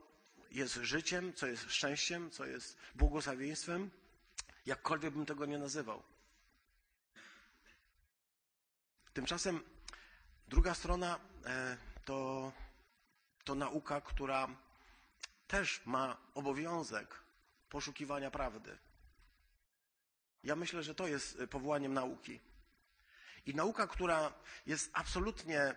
jest 0.50 0.74
życiem, 0.74 1.32
co 1.34 1.46
jest 1.46 1.70
szczęściem, 1.70 2.30
co 2.30 2.46
jest 2.46 2.76
błogosławieństwem, 2.94 3.90
jakkolwiek 4.66 5.14
bym 5.14 5.26
tego 5.26 5.46
nie 5.46 5.58
nazywał. 5.58 6.02
Tymczasem 9.12 9.60
druga 10.48 10.74
strona 10.74 11.18
e, 11.44 11.76
to, 12.04 12.52
to 13.44 13.54
nauka, 13.54 14.00
która 14.00 14.48
też 15.46 15.80
ma 15.86 16.16
obowiązek 16.34 17.14
poszukiwania 17.68 18.30
prawdy. 18.30 18.78
Ja 20.44 20.56
myślę, 20.56 20.82
że 20.82 20.94
to 20.94 21.06
jest 21.06 21.38
powołaniem 21.50 21.94
nauki. 21.94 22.49
I 23.46 23.54
nauka, 23.54 23.86
która 23.86 24.32
jest 24.66 24.90
absolutnie 24.92 25.60
e, 25.60 25.74
e, 25.74 25.76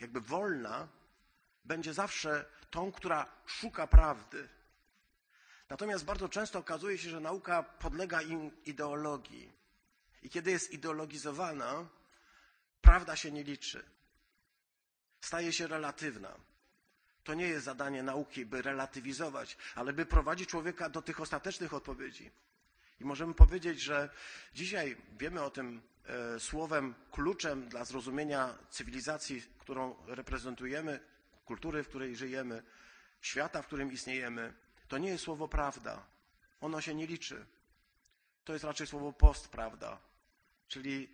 jakby 0.00 0.20
wolna, 0.20 0.88
będzie 1.64 1.94
zawsze 1.94 2.44
tą, 2.70 2.92
która 2.92 3.26
szuka 3.46 3.86
prawdy. 3.86 4.48
Natomiast 5.68 6.04
bardzo 6.04 6.28
często 6.28 6.58
okazuje 6.58 6.98
się, 6.98 7.10
że 7.10 7.20
nauka 7.20 7.62
podlega 7.62 8.22
im 8.22 8.64
ideologii. 8.64 9.52
I 10.22 10.30
kiedy 10.30 10.50
jest 10.50 10.70
ideologizowana, 10.70 11.88
prawda 12.80 13.16
się 13.16 13.30
nie 13.32 13.44
liczy. 13.44 13.84
Staje 15.20 15.52
się 15.52 15.66
relatywna. 15.66 16.34
To 17.24 17.34
nie 17.34 17.48
jest 17.48 17.64
zadanie 17.64 18.02
nauki, 18.02 18.46
by 18.46 18.62
relatywizować, 18.62 19.56
ale 19.74 19.92
by 19.92 20.06
prowadzić 20.06 20.48
człowieka 20.48 20.88
do 20.88 21.02
tych 21.02 21.20
ostatecznych 21.20 21.74
odpowiedzi. 21.74 22.30
I 23.00 23.04
możemy 23.04 23.34
powiedzieć, 23.34 23.80
że 23.80 24.08
dzisiaj 24.54 24.96
wiemy 25.18 25.42
o 25.42 25.50
tym 25.50 25.82
e, 26.06 26.40
słowem 26.40 26.94
kluczem 27.12 27.68
dla 27.68 27.84
zrozumienia 27.84 28.58
cywilizacji, 28.70 29.42
którą 29.58 29.96
reprezentujemy, 30.06 31.00
kultury, 31.44 31.84
w 31.84 31.88
której 31.88 32.16
żyjemy, 32.16 32.62
świata, 33.20 33.62
w 33.62 33.66
którym 33.66 33.92
istniejemy. 33.92 34.54
To 34.88 34.98
nie 34.98 35.08
jest 35.08 35.24
słowo 35.24 35.48
prawda. 35.48 36.06
Ono 36.60 36.80
się 36.80 36.94
nie 36.94 37.06
liczy. 37.06 37.46
To 38.44 38.52
jest 38.52 38.64
raczej 38.64 38.86
słowo 38.86 39.12
postprawda. 39.12 39.98
Czyli 40.68 41.08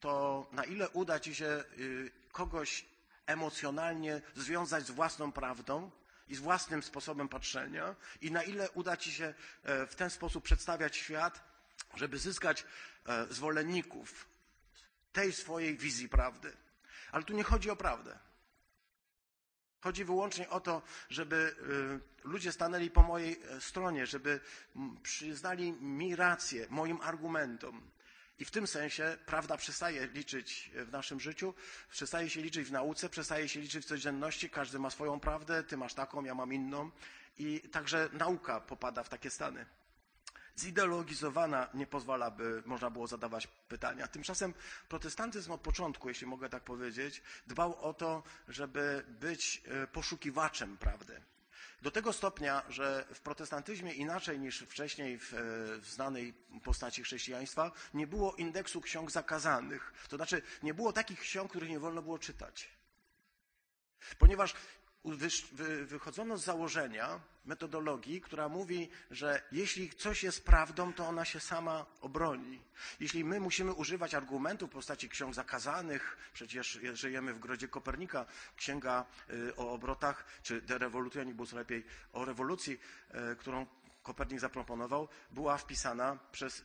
to, 0.00 0.46
na 0.52 0.64
ile 0.64 0.88
uda 0.88 1.20
ci 1.20 1.34
się 1.34 1.64
y, 1.78 2.10
kogoś 2.32 2.84
emocjonalnie 3.26 4.22
związać 4.34 4.86
z 4.86 4.90
własną 4.90 5.32
prawdą, 5.32 5.90
i 6.28 6.34
z 6.34 6.38
własnym 6.40 6.82
sposobem 6.82 7.28
patrzenia 7.28 7.96
i 8.20 8.30
na 8.30 8.42
ile 8.42 8.70
uda 8.70 8.96
Ci 8.96 9.12
się 9.12 9.34
e, 9.62 9.86
w 9.86 9.94
ten 9.94 10.10
sposób 10.10 10.44
przedstawiać 10.44 10.96
świat, 10.96 11.44
żeby 11.94 12.18
zyskać 12.18 12.64
e, 13.06 13.26
zwolenników 13.30 14.28
tej 15.12 15.32
swojej 15.32 15.76
wizji 15.76 16.08
prawdy. 16.08 16.56
Ale 17.12 17.24
tu 17.24 17.32
nie 17.32 17.44
chodzi 17.44 17.70
o 17.70 17.76
prawdę. 17.76 18.18
Chodzi 19.80 20.04
wyłącznie 20.04 20.50
o 20.50 20.60
to, 20.60 20.82
żeby 21.08 21.56
e, 22.24 22.28
ludzie 22.28 22.52
stanęli 22.52 22.90
po 22.90 23.02
mojej 23.02 23.40
stronie, 23.60 24.06
żeby 24.06 24.40
przyznali 25.02 25.72
mi 25.72 26.16
rację 26.16 26.66
moim 26.70 27.00
argumentom. 27.00 27.90
I 28.38 28.44
w 28.44 28.50
tym 28.50 28.66
sensie 28.66 29.16
prawda 29.26 29.56
przestaje 29.56 30.06
liczyć 30.06 30.70
w 30.74 30.92
naszym 30.92 31.20
życiu, 31.20 31.54
przestaje 31.90 32.30
się 32.30 32.42
liczyć 32.42 32.68
w 32.68 32.72
nauce, 32.72 33.08
przestaje 33.08 33.48
się 33.48 33.60
liczyć 33.60 33.84
w 33.84 33.88
codzienności. 33.88 34.50
Każdy 34.50 34.78
ma 34.78 34.90
swoją 34.90 35.20
prawdę, 35.20 35.62
ty 35.62 35.76
masz 35.76 35.94
taką, 35.94 36.24
ja 36.24 36.34
mam 36.34 36.52
inną. 36.52 36.90
I 37.38 37.60
także 37.60 38.08
nauka 38.12 38.60
popada 38.60 39.02
w 39.02 39.08
takie 39.08 39.30
stany. 39.30 39.66
Zideologizowana 40.58 41.68
nie 41.74 41.86
pozwala, 41.86 42.30
by 42.30 42.62
można 42.66 42.90
było 42.90 43.06
zadawać 43.06 43.46
pytania. 43.46 44.06
Tymczasem 44.08 44.54
protestantyzm 44.88 45.52
od 45.52 45.60
początku, 45.60 46.08
jeśli 46.08 46.26
mogę 46.26 46.48
tak 46.48 46.64
powiedzieć, 46.64 47.22
dbał 47.46 47.80
o 47.80 47.94
to, 47.94 48.22
żeby 48.48 49.04
być 49.08 49.62
e, 49.66 49.86
poszukiwaczem 49.86 50.76
prawdy. 50.76 51.20
Do 51.82 51.90
tego 51.90 52.12
stopnia, 52.12 52.62
że 52.68 53.06
w 53.14 53.20
protestantyzmie 53.20 53.92
inaczej 53.92 54.38
niż 54.38 54.58
wcześniej 54.58 55.18
w, 55.18 55.34
e, 55.34 55.36
w, 55.80 55.86
znanej 55.86 56.34
postaci 56.64 57.02
chrześcijaństwa 57.02 57.72
nie 57.94 58.06
było 58.06 58.34
indeksu 58.34 58.80
ksiąg 58.80 59.10
zakazanych. 59.10 59.92
To 60.08 60.16
znaczy 60.16 60.42
nie 60.62 60.74
było 60.74 60.92
takich 60.92 61.20
ksiąg, 61.20 61.50
których 61.50 61.70
nie 61.70 61.80
wolno 61.80 62.02
było 62.02 62.18
czytać. 62.18 62.68
Ponieważ 64.18 64.54
wychodzono 65.86 66.38
z 66.38 66.44
założenia, 66.44 67.20
metodologii, 67.44 68.20
która 68.20 68.48
mówi, 68.48 68.90
że 69.10 69.42
jeśli 69.52 69.90
coś 69.90 70.22
jest 70.22 70.44
prawdą, 70.44 70.92
to 70.92 71.06
ona 71.08 71.24
się 71.24 71.40
sama 71.40 71.86
obroni. 72.00 72.60
Jeśli 73.00 73.24
my 73.24 73.40
musimy 73.40 73.72
używać 73.72 74.14
argumentów 74.14 74.70
w 74.70 74.72
postaci 74.72 75.08
ksiąg 75.08 75.34
zakazanych, 75.34 76.16
przecież 76.32 76.80
żyjemy 76.92 77.34
w 77.34 77.38
grodzie 77.38 77.68
Kopernika, 77.68 78.26
księga 78.56 79.04
y, 79.30 79.56
o 79.56 79.72
obrotach, 79.72 80.24
czy 80.42 80.62
De 80.62 80.78
Revolutionibus 80.78 81.52
lepiej, 81.52 81.84
o 82.12 82.24
rewolucji, 82.24 82.80
y, 83.32 83.36
którą 83.36 83.66
Kopernik 84.02 84.40
zaproponował, 84.40 85.08
była 85.30 85.56
wpisana 85.56 86.18
przez 86.32 86.64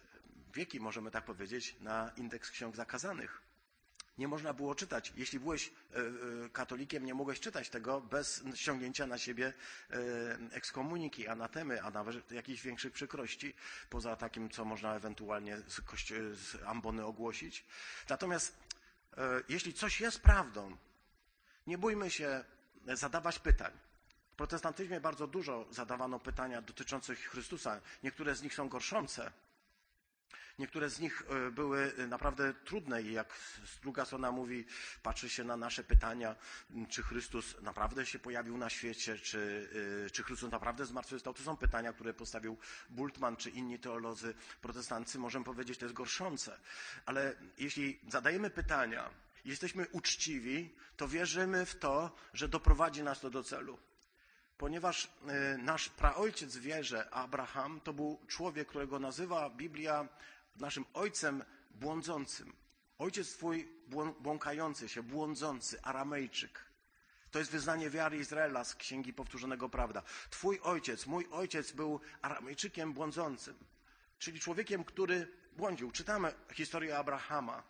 wieki, 0.53 0.79
możemy 0.79 1.11
tak 1.11 1.25
powiedzieć, 1.25 1.75
na 1.81 2.11
indeks 2.17 2.51
ksiąg 2.51 2.75
zakazanych 2.75 3.48
nie 4.19 4.27
można 4.27 4.53
było 4.53 4.75
czytać. 4.75 5.13
Jeśli 5.15 5.39
byłeś 5.39 5.67
e, 5.67 5.97
e, 6.45 6.49
katolikiem, 6.49 7.05
nie 7.05 7.13
mogłeś 7.13 7.39
czytać 7.39 7.69
tego 7.69 8.01
bez 8.01 8.43
ściągnięcia 8.55 9.07
na 9.07 9.17
siebie 9.17 9.53
e, 9.91 9.95
ekskomuniki, 10.51 11.27
anatemy, 11.27 11.83
a 11.83 11.91
nawet 11.91 12.31
jakichś 12.31 12.61
większych 12.61 12.93
przykrości, 12.93 13.53
poza 13.89 14.15
takim, 14.15 14.49
co 14.49 14.65
można 14.65 14.95
ewentualnie 14.95 15.57
z, 15.57 15.81
z 16.39 16.63
ambony 16.65 17.05
ogłosić. 17.05 17.65
Natomiast 18.09 18.57
jeśli 19.49 19.73
coś 19.73 20.01
jest 20.01 20.19
prawdą, 20.19 20.77
nie 21.67 21.77
bójmy 21.77 22.11
się 22.11 22.43
zadawać 22.85 23.39
pytań. 23.39 23.71
W 24.31 24.35
protestantyzmie 24.35 25.01
bardzo 25.01 25.27
dużo 25.27 25.65
zadawano 25.71 26.19
pytania 26.19 26.61
dotyczących 26.61 27.19
Chrystusa. 27.19 27.81
Niektóre 28.03 28.35
z 28.35 28.41
nich 28.41 28.53
są 28.53 28.69
gorszące, 28.69 29.31
Niektóre 30.59 30.89
z 30.89 30.99
nich 30.99 31.23
e, 31.29 31.51
były 31.51 31.93
naprawdę 32.07 32.53
trudne 32.53 33.01
i 33.01 33.13
jak 33.13 33.39
druga 33.81 34.05
strona 34.05 34.31
mówi, 34.31 34.65
patrzy 35.03 35.29
się 35.29 35.43
na 35.43 35.57
nasze 35.57 35.83
pytania, 35.83 36.35
czy 36.89 37.03
Chrystus 37.03 37.61
naprawdę 37.61 38.05
się 38.05 38.19
pojawił 38.19 38.57
na 38.57 38.69
świecie, 38.69 39.19
czy, 39.19 39.69
e, 40.05 40.09
czy 40.09 40.23
Chrystus 40.23 40.51
naprawdę 40.51 40.85
zmartwychwstał. 40.85 41.33
To 41.33 41.43
są 41.43 41.57
pytania, 41.57 41.93
które 41.93 42.13
postawił 42.13 42.57
Bultmann 42.89 43.35
czy 43.35 43.49
inni 43.49 43.79
teolodzy 43.79 44.33
protestancy. 44.61 45.19
Możemy 45.19 45.45
powiedzieć, 45.45 45.79
to 45.79 45.85
jest 45.85 45.95
gorszące. 45.95 46.59
Ale 47.05 47.35
jeśli 47.57 47.99
zadajemy 48.07 48.49
pytania, 48.49 49.09
jesteśmy 49.45 49.87
uczciwi, 49.87 50.75
to 50.97 51.07
wierzymy 51.07 51.65
w 51.65 51.75
to, 51.75 52.15
że 52.33 52.47
doprowadzi 52.47 53.03
nas 53.03 53.19
to 53.19 53.29
do 53.29 53.43
celu 53.43 53.79
ponieważ 54.59 55.09
e, 55.27 55.57
nasz 55.57 55.89
praojciec 55.89 56.57
wierze, 56.57 57.09
Abraham, 57.09 57.81
to 57.81 57.93
był 57.93 58.19
człowiek, 58.27 58.67
którego 58.67 58.99
nazywa 58.99 59.49
Biblia 59.49 60.07
naszym 60.59 60.85
ojcem 60.93 61.43
błądzącym. 61.71 62.53
Ojciec 62.97 63.33
twój 63.33 63.69
błąkający 64.19 64.89
się, 64.89 65.03
błądzący, 65.03 65.81
aramejczyk. 65.81 66.69
To 67.31 67.39
jest 67.39 67.51
wyznanie 67.51 67.89
wiary 67.89 68.17
Izraela 68.17 68.63
z 68.63 68.75
Księgi 68.75 69.13
Powtórzonego 69.13 69.69
Prawda. 69.69 70.03
Twój 70.29 70.59
ojciec, 70.63 71.05
mój 71.05 71.27
ojciec 71.31 71.71
był 71.71 71.99
aramejczykiem 72.21 72.93
błądzącym, 72.93 73.55
czyli 74.19 74.39
człowiekiem, 74.39 74.83
który 74.83 75.27
błądził. 75.57 75.91
Czytamy 75.91 76.33
historię 76.53 76.97
Abrahama. 76.97 77.63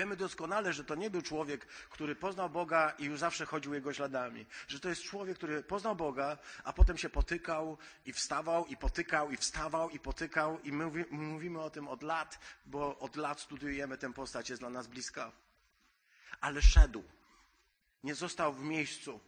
Wiemy 0.00 0.16
doskonale, 0.16 0.72
że 0.72 0.84
to 0.84 0.94
nie 0.94 1.10
był 1.10 1.22
człowiek, 1.22 1.66
który 1.66 2.14
poznał 2.16 2.50
Boga 2.50 2.94
i 2.98 3.04
już 3.04 3.18
zawsze 3.18 3.46
chodził 3.46 3.74
jego 3.74 3.92
śladami. 3.92 4.46
Że 4.68 4.80
to 4.80 4.88
jest 4.88 5.02
człowiek, 5.02 5.36
który 5.36 5.62
poznał 5.62 5.96
Boga, 5.96 6.38
a 6.64 6.72
potem 6.72 6.98
się 6.98 7.10
potykał 7.10 7.78
i 8.06 8.12
wstawał, 8.12 8.66
i 8.66 8.76
potykał, 8.76 9.30
i 9.30 9.36
wstawał, 9.36 9.90
i 9.90 9.98
potykał. 9.98 10.60
I 10.60 10.72
my 10.72 11.04
mówimy 11.10 11.60
o 11.60 11.70
tym 11.70 11.88
od 11.88 12.02
lat, 12.02 12.38
bo 12.66 12.98
od 12.98 13.16
lat 13.16 13.40
studiujemy 13.40 13.98
tę 13.98 14.12
postać, 14.12 14.50
jest 14.50 14.62
dla 14.62 14.70
nas 14.70 14.86
bliska. 14.86 15.32
Ale 16.40 16.62
szedł. 16.62 17.04
Nie 18.04 18.14
został 18.14 18.52
w 18.52 18.62
miejscu. 18.62 19.20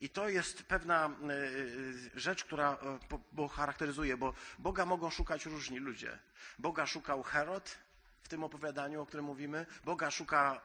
I 0.00 0.08
to 0.08 0.28
jest 0.28 0.62
pewna 0.62 1.06
e, 1.06 1.32
e, 1.32 2.20
rzecz, 2.20 2.44
która 2.44 2.72
e, 2.72 3.18
bo 3.32 3.48
charakteryzuje, 3.48 4.16
bo 4.16 4.34
Boga 4.58 4.86
mogą 4.86 5.10
szukać 5.10 5.46
różni 5.46 5.78
ludzie. 5.78 6.18
Boga 6.58 6.86
szukał 6.86 7.22
Herod, 7.22 7.78
w 8.22 8.28
tym 8.28 8.44
opowiadaniu, 8.44 9.02
o 9.02 9.06
którym 9.06 9.24
mówimy. 9.26 9.66
Boga 9.84 10.10
szuka, 10.10 10.60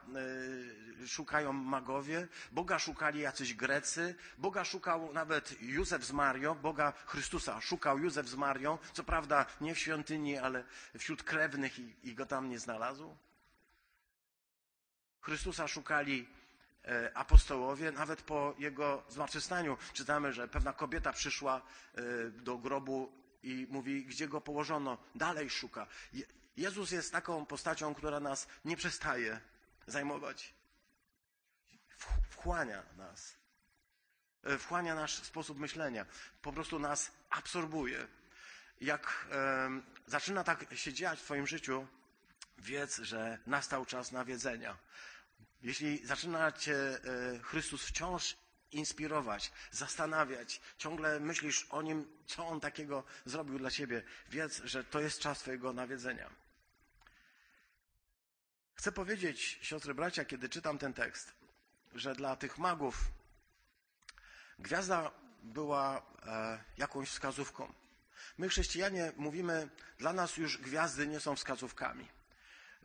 y, 1.02 1.08
szukają 1.08 1.52
magowie, 1.52 2.28
Boga 2.52 2.78
szukali 2.78 3.20
jacyś 3.20 3.54
Grecy, 3.54 4.14
Boga 4.38 4.64
szukał 4.64 5.12
nawet 5.12 5.62
Józef 5.62 6.04
z 6.04 6.12
Marią, 6.12 6.54
Boga 6.54 6.92
Chrystusa 7.06 7.60
szukał 7.60 7.98
Józef 7.98 8.28
z 8.28 8.34
Marią, 8.34 8.78
co 8.92 9.04
prawda 9.04 9.46
nie 9.60 9.74
w 9.74 9.78
świątyni, 9.78 10.38
ale 10.38 10.64
wśród 10.98 11.22
krewnych 11.22 11.78
i, 11.78 11.94
i 12.02 12.14
go 12.14 12.26
tam 12.26 12.48
nie 12.48 12.58
znalazł. 12.58 13.16
Chrystusa 15.20 15.68
szukali 15.68 16.28
e, 16.84 17.16
apostołowie, 17.16 17.92
nawet 17.92 18.22
po 18.22 18.54
jego 18.58 19.02
zmartwychwstaniu 19.08 19.76
czytamy, 19.92 20.32
że 20.32 20.48
pewna 20.48 20.72
kobieta 20.72 21.12
przyszła 21.12 21.62
e, 21.94 22.02
do 22.30 22.58
grobu 22.58 23.12
i 23.42 23.66
mówi, 23.70 24.04
gdzie 24.04 24.28
go 24.28 24.40
położono. 24.40 24.98
Dalej 25.14 25.50
szuka. 25.50 25.86
Jezus 26.56 26.90
jest 26.90 27.12
taką 27.12 27.46
postacią, 27.46 27.94
która 27.94 28.20
nas 28.20 28.46
nie 28.64 28.76
przestaje 28.76 29.40
zajmować. 29.86 30.54
Wchłania 32.30 32.82
nas. 32.96 33.36
E, 34.44 34.58
wchłania 34.58 34.94
nasz 34.94 35.22
sposób 35.22 35.58
myślenia. 35.58 36.06
Po 36.42 36.52
prostu 36.52 36.78
nas 36.78 37.10
absorbuje. 37.30 38.06
Jak 38.80 39.26
e, 39.32 39.70
zaczyna 40.06 40.44
tak 40.44 40.74
się 40.74 40.92
dziać 40.92 41.20
w 41.20 41.22
Twoim 41.22 41.46
życiu, 41.46 41.86
wiedz, 42.58 42.98
że 42.98 43.38
nastał 43.46 43.86
czas 43.86 44.12
nawiedzenia. 44.12 44.76
Jeśli 45.62 46.06
zaczyna 46.06 46.52
Cię 46.52 46.76
e, 46.76 46.98
Chrystus 47.38 47.84
wciąż 47.84 48.36
inspirować, 48.72 49.52
zastanawiać, 49.70 50.60
ciągle 50.78 51.20
myślisz 51.20 51.66
o 51.70 51.82
Nim, 51.82 52.06
co 52.26 52.46
On 52.46 52.60
takiego 52.60 53.04
zrobił 53.24 53.58
dla 53.58 53.70
Ciebie, 53.70 54.02
wiedz, 54.28 54.60
że 54.64 54.84
to 54.84 55.00
jest 55.00 55.20
czas 55.20 55.38
Twojego 55.38 55.72
nawiedzenia. 55.72 56.43
Chcę 58.84 58.92
powiedzieć, 58.92 59.58
siostry 59.62 59.94
bracia, 59.94 60.24
kiedy 60.24 60.48
czytam 60.48 60.78
ten 60.78 60.92
tekst, 60.92 61.32
że 61.94 62.14
dla 62.14 62.36
tych 62.36 62.58
magów 62.58 63.04
gwiazda 64.58 65.10
była 65.42 66.02
e, 66.26 66.64
jakąś 66.78 67.08
wskazówką. 67.08 67.72
My, 68.38 68.48
chrześcijanie, 68.48 69.12
mówimy, 69.16 69.68
dla 69.98 70.12
nas 70.12 70.36
już 70.36 70.58
gwiazdy 70.58 71.06
nie 71.06 71.20
są 71.20 71.36
wskazówkami. 71.36 72.08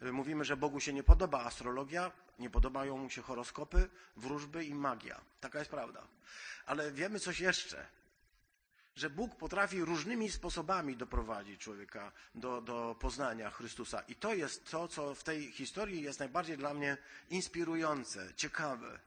E, 0.01 0.11
mówimy, 0.11 0.45
że 0.45 0.57
Bogu 0.57 0.79
się 0.79 0.93
nie 0.93 1.03
podoba 1.03 1.43
astrologia, 1.43 2.11
nie 2.39 2.49
podobają 2.49 2.97
mu 2.97 3.09
się 3.09 3.21
horoskopy, 3.21 3.89
wróżby 4.15 4.65
i 4.65 4.73
magia. 4.75 5.21
Taka 5.41 5.59
jest 5.59 5.71
prawda. 5.71 6.07
Ale 6.65 6.91
wiemy 6.91 7.19
coś 7.19 7.39
jeszcze 7.39 7.85
że 8.99 9.09
Bóg 9.09 9.35
potrafi 9.35 9.81
różnymi 9.81 10.31
sposobami 10.31 10.97
doprowadzić 10.97 11.61
człowieka 11.61 12.11
do, 12.35 12.61
do 12.61 12.95
poznania 12.99 13.49
Chrystusa. 13.49 13.99
I 14.07 14.15
to 14.15 14.33
jest 14.33 14.71
to, 14.71 14.87
co 14.87 15.15
w 15.15 15.23
tej 15.23 15.51
historii 15.51 16.01
jest 16.01 16.19
najbardziej 16.19 16.57
dla 16.57 16.73
mnie 16.73 16.97
inspirujące, 17.29 18.33
ciekawe. 18.35 18.99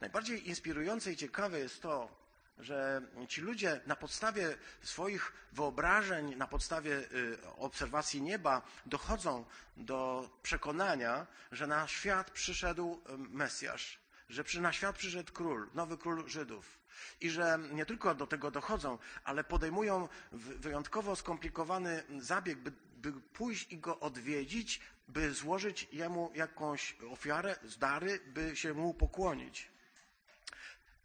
Najbardziej 0.00 0.48
inspirujące 0.48 1.12
i 1.12 1.16
ciekawe 1.16 1.58
jest 1.58 1.82
to, 1.82 2.20
że 2.58 3.02
ci 3.28 3.40
ludzie 3.40 3.80
na 3.86 3.96
podstawie 3.96 4.56
swoich 4.82 5.32
wyobrażeń, 5.52 6.36
na 6.36 6.46
podstawie 6.46 6.98
y, 6.98 7.38
obserwacji 7.56 8.22
nieba 8.22 8.62
dochodzą 8.86 9.44
do 9.76 10.30
przekonania, 10.42 11.26
że 11.52 11.66
na 11.66 11.88
świat 11.88 12.30
przyszedł 12.30 13.02
y, 13.08 13.18
Mesjasz, 13.18 14.00
że 14.28 14.60
na 14.60 14.72
świat 14.72 14.96
przyszedł 14.96 15.32
król, 15.32 15.70
nowy 15.74 15.98
król 15.98 16.28
Żydów. 16.28 16.79
I 17.20 17.30
że 17.30 17.58
nie 17.72 17.86
tylko 17.86 18.14
do 18.14 18.26
tego 18.26 18.50
dochodzą, 18.50 18.98
ale 19.24 19.44
podejmują 19.44 20.08
wyjątkowo 20.32 21.16
skomplikowany 21.16 22.02
zabieg, 22.18 22.58
by, 22.58 22.72
by 22.96 23.12
pójść 23.12 23.72
i 23.72 23.78
go 23.78 24.00
odwiedzić, 24.00 24.80
by 25.08 25.34
złożyć 25.34 25.88
jemu 25.92 26.32
jakąś 26.34 26.96
ofiarę, 27.10 27.56
dary, 27.78 28.20
by 28.26 28.56
się 28.56 28.74
mu 28.74 28.94
pokłonić. 28.94 29.68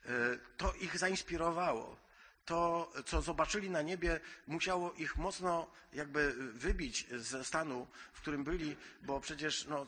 E, 0.06 0.10
to 0.58 0.74
ich 0.74 0.98
zainspirowało. 0.98 2.06
to, 2.46 2.92
co 3.06 3.22
zobaczyli 3.22 3.70
na 3.70 3.82
niebie, 3.82 4.20
musiało 4.48 4.94
ich 4.94 5.18
mocno 5.18 5.68
jakby 5.94 6.34
wybić 6.54 7.08
ze 7.12 7.44
stanu, 7.44 7.88
w 8.14 8.22
którym 8.22 8.44
byli, 8.44 8.76
bo 9.02 9.20
przecież 9.20 9.66
no, 9.66 9.86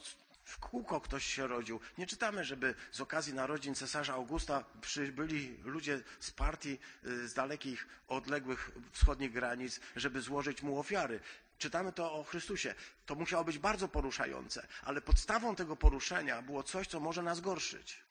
w 0.47 0.59
kółko 0.59 1.01
ktoś 1.01 1.25
się 1.25 1.47
rodził. 1.47 1.79
Nie 1.97 2.07
czytamy, 2.07 2.45
żeby 2.45 2.75
z 2.91 3.01
okazji 3.01 3.33
narodzin 3.33 3.75
cesarza 3.75 4.13
Augusta 4.13 4.65
przybyli 4.81 5.57
ludzie 5.63 6.03
z 6.19 6.31
partii 6.31 6.79
y, 7.05 7.27
z 7.27 7.33
dalekich, 7.33 7.87
odległych 8.07 8.71
wschodnich 8.91 9.31
granic, 9.31 9.79
żeby 9.95 10.21
złożyć 10.21 10.61
mu 10.63 10.79
ofiary. 10.79 11.19
Czytamy 11.57 11.93
to 11.93 12.13
o 12.13 12.23
Chrystusie. 12.23 12.75
To 13.05 13.15
musiało 13.15 13.43
być 13.43 13.57
bardzo 13.57 13.87
poruszające, 13.87 14.67
ale 14.83 15.01
podstawą 15.01 15.55
tego 15.55 15.75
poruszenia 15.75 16.41
było 16.41 16.63
coś, 16.63 16.87
co 16.87 16.99
może 16.99 17.23
nas 17.23 17.39
gorszyć. 17.39 18.03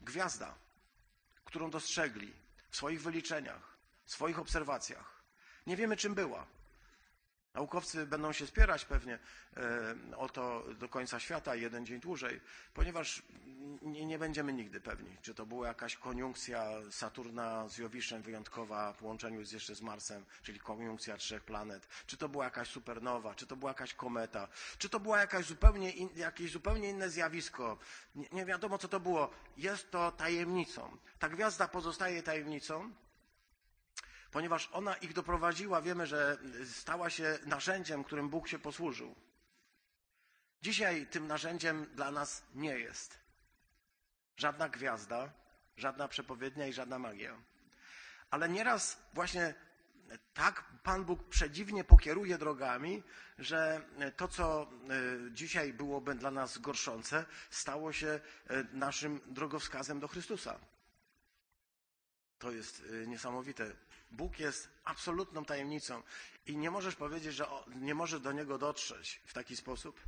Gwiazda, 0.00 0.54
którą 1.44 1.70
dostrzegli 1.70 2.32
w 2.70 2.76
swoich 2.76 3.02
wyliczeniach, 3.02 3.76
w 4.04 4.10
swoich 4.10 4.38
obserwacjach. 4.38 5.22
Nie 5.66 5.76
wiemy, 5.76 5.96
czym 5.96 6.14
była. 6.14 6.46
Naukowcy 7.56 8.06
będą 8.06 8.32
się 8.32 8.46
spierać 8.46 8.84
pewnie 8.84 9.18
e, 9.56 10.16
o 10.16 10.28
to 10.28 10.64
do 10.78 10.88
końca 10.88 11.20
świata, 11.20 11.54
jeden 11.54 11.86
dzień 11.86 12.00
dłużej, 12.00 12.40
ponieważ 12.74 13.22
nie, 13.82 14.18
będziemy 14.18 14.52
nigdy 14.52 14.80
pewni, 14.80 15.16
czy 15.22 15.34
to 15.34 15.46
była 15.46 15.68
jakaś 15.68 15.96
koniunkcja 15.96 16.68
Saturna 16.90 17.68
z 17.68 17.78
Jowiszem 17.78 18.22
wyjątkowa 18.22 18.92
w 18.92 18.96
połączeniu 18.96 19.44
z, 19.44 19.52
jeszcze 19.52 19.74
z 19.74 19.82
Marsem, 19.82 20.24
czyli 20.42 20.60
koniunkcja 20.60 21.16
trzech 21.16 21.44
planet, 21.44 21.88
czy 22.06 22.16
to 22.16 22.28
była 22.28 22.44
jakaś 22.44 22.68
supernowa, 22.68 23.34
czy 23.34 23.46
to 23.46 23.56
była 23.56 23.70
jakaś 23.70 23.94
kometa, 23.94 24.48
czy 24.78 24.88
to 24.88 25.00
było 25.00 25.16
jakaś 25.16 25.46
zupełnie 25.46 25.90
in, 25.90 26.08
jakieś 26.16 26.52
zupełnie 26.52 26.88
inne 26.88 27.10
zjawisko. 27.10 27.78
Nie, 28.14 28.28
nie 28.32 28.44
wiadomo, 28.44 28.78
co 28.78 28.88
to 28.88 29.00
było. 29.00 29.30
Jest 29.56 29.90
to 29.90 30.12
tajemnicą. 30.12 30.96
Ta 31.18 31.28
gwiazda 31.28 31.68
pozostaje 31.68 32.22
tajemnicą, 32.22 32.92
ponieważ 34.36 34.68
ona 34.72 34.94
ich 34.94 35.12
doprowadziła, 35.12 35.82
wiemy, 35.82 36.06
że 36.06 36.38
stała 36.64 37.10
się 37.10 37.38
narzędziem, 37.46 38.04
którym 38.04 38.28
Bóg 38.28 38.48
się 38.48 38.58
posłużył. 38.58 39.14
Dzisiaj 40.62 41.06
tym 41.06 41.26
narzędziem 41.26 41.86
dla 41.94 42.10
nas 42.10 42.42
nie 42.54 42.78
jest 42.78 43.18
żadna 44.36 44.68
gwiazda, 44.68 45.32
żadna 45.76 46.08
przepowiednia 46.08 46.66
i 46.66 46.72
żadna 46.72 46.98
magia. 46.98 47.36
Ale 48.30 48.48
nieraz 48.48 49.02
właśnie 49.14 49.54
tak 50.34 50.64
Pan 50.82 51.04
Bóg 51.04 51.28
przedziwnie 51.28 51.84
pokieruje 51.84 52.38
drogami, 52.38 53.02
że 53.38 53.80
to, 54.16 54.28
co 54.28 54.62
e, 54.62 54.66
dzisiaj 55.32 55.72
byłoby 55.72 56.14
dla 56.14 56.30
nas 56.30 56.58
gorszące, 56.58 57.24
stało 57.50 57.92
się 57.92 58.08
e, 58.08 58.20
naszym 58.72 59.20
drogowskazem 59.26 60.00
do 60.00 60.08
Chrystusa. 60.08 60.58
To 62.38 62.50
jest 62.50 62.82
e, 63.02 63.06
niesamowite. 63.06 63.85
Bóg 64.10 64.38
jest 64.38 64.68
absolutną 64.84 65.44
tajemnicą 65.44 66.02
i 66.46 66.56
nie 66.56 66.70
możesz 66.70 66.94
powiedzieć, 66.94 67.34
że 67.34 67.46
nie 67.76 67.94
możesz 67.94 68.20
do 68.20 68.32
Niego 68.32 68.58
dotrzeć 68.58 69.20
w 69.26 69.32
taki 69.32 69.56
sposób. 69.56 70.00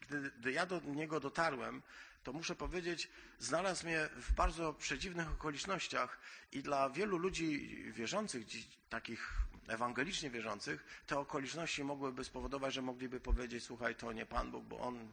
Gdy, 0.00 0.52
ja 0.52 0.66
do 0.66 0.80
Niego 0.80 1.20
dotarłem, 1.20 1.82
to 2.22 2.32
muszę 2.32 2.54
powiedzieć, 2.54 3.08
znalazł 3.38 3.86
mnie 3.86 4.08
w 4.16 4.32
bardzo 4.32 4.72
przedziwnych 4.74 5.30
okolicznościach 5.30 6.18
i 6.52 6.62
dla 6.62 6.90
wielu 6.90 7.18
ludzi 7.18 7.76
wierzących, 7.92 8.46
takich 8.88 9.32
ewangelicznie 9.68 10.30
wierzących, 10.30 11.02
te 11.06 11.18
okoliczności 11.18 11.84
mogłyby 11.84 12.24
spowodować, 12.24 12.74
że 12.74 12.82
mogliby 12.82 13.20
powiedzieć, 13.20 13.64
słuchaj, 13.64 13.94
to 13.94 14.12
nie 14.12 14.26
Pan 14.26 14.50
Bóg, 14.50 14.64
bo 14.64 14.78
On, 14.78 15.08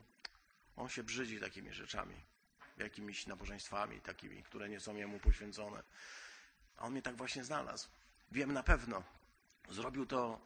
on 0.75 0.89
się 0.89 1.03
brzydzi 1.03 1.39
takimi 1.39 1.73
rzeczami, 1.73 2.15
jakimiś 2.77 3.27
nabożeństwami 3.27 4.01
takimi, 4.01 4.43
które 4.43 4.69
nie 4.69 4.79
są 4.79 4.95
Jemu 4.95 5.19
poświęcone. 5.19 5.83
A 6.77 6.85
On 6.85 6.91
mnie 6.91 7.01
tak 7.01 7.15
właśnie 7.15 7.43
znalazł. 7.43 7.87
Wiem 8.31 8.53
na 8.53 8.63
pewno. 8.63 9.03
Zrobił 9.69 10.05
to 10.05 10.39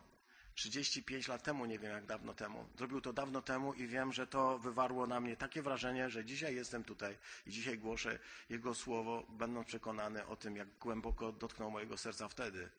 35 0.55 1.27
lat 1.27 1.43
temu, 1.43 1.65
nie 1.65 1.79
wiem 1.79 1.91
jak 1.91 2.05
dawno 2.05 2.33
temu. 2.33 2.65
Zrobił 2.77 3.01
to 3.01 3.13
dawno 3.13 3.41
temu 3.41 3.73
i 3.73 3.87
wiem, 3.87 4.13
że 4.13 4.27
to 4.27 4.59
wywarło 4.59 5.07
na 5.07 5.19
mnie 5.19 5.37
takie 5.37 5.61
wrażenie, 5.61 6.09
że 6.09 6.25
dzisiaj 6.25 6.55
jestem 6.55 6.83
tutaj 6.83 7.17
i 7.45 7.51
dzisiaj 7.51 7.77
głoszę 7.77 8.19
Jego 8.49 8.75
słowo, 8.75 9.23
będąc 9.29 9.67
przekonany 9.67 10.25
o 10.25 10.35
tym, 10.35 10.55
jak 10.55 10.67
głęboko 10.79 11.31
dotknął 11.31 11.71
mojego 11.71 11.97
serca 11.97 12.27
wtedy. 12.27 12.69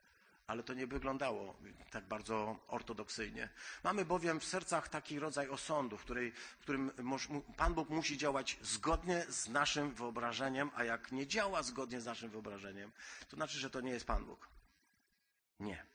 Ale 0.46 0.62
to 0.62 0.74
nie 0.74 0.86
wyglądało 0.86 1.56
tak 1.90 2.04
bardzo 2.04 2.56
ortodoksyjnie. 2.68 3.48
Mamy 3.84 4.04
bowiem 4.04 4.40
w 4.40 4.44
sercach 4.44 4.88
taki 4.88 5.18
rodzaj 5.18 5.48
osądu, 5.48 5.98
w, 5.98 6.04
której, 6.04 6.32
w 6.32 6.62
którym 6.62 6.90
Pan 7.56 7.74
Bóg 7.74 7.90
musi 7.90 8.18
działać 8.18 8.58
zgodnie 8.62 9.26
z 9.28 9.48
naszym 9.48 9.94
wyobrażeniem, 9.94 10.70
a 10.74 10.84
jak 10.84 11.12
nie 11.12 11.26
działa 11.26 11.62
zgodnie 11.62 12.00
z 12.00 12.06
naszym 12.06 12.30
wyobrażeniem, 12.30 12.92
to 13.28 13.36
znaczy, 13.36 13.58
że 13.58 13.70
to 13.70 13.80
nie 13.80 13.90
jest 13.90 14.06
Pan 14.06 14.24
Bóg. 14.24 14.53
Nie. 15.60 15.86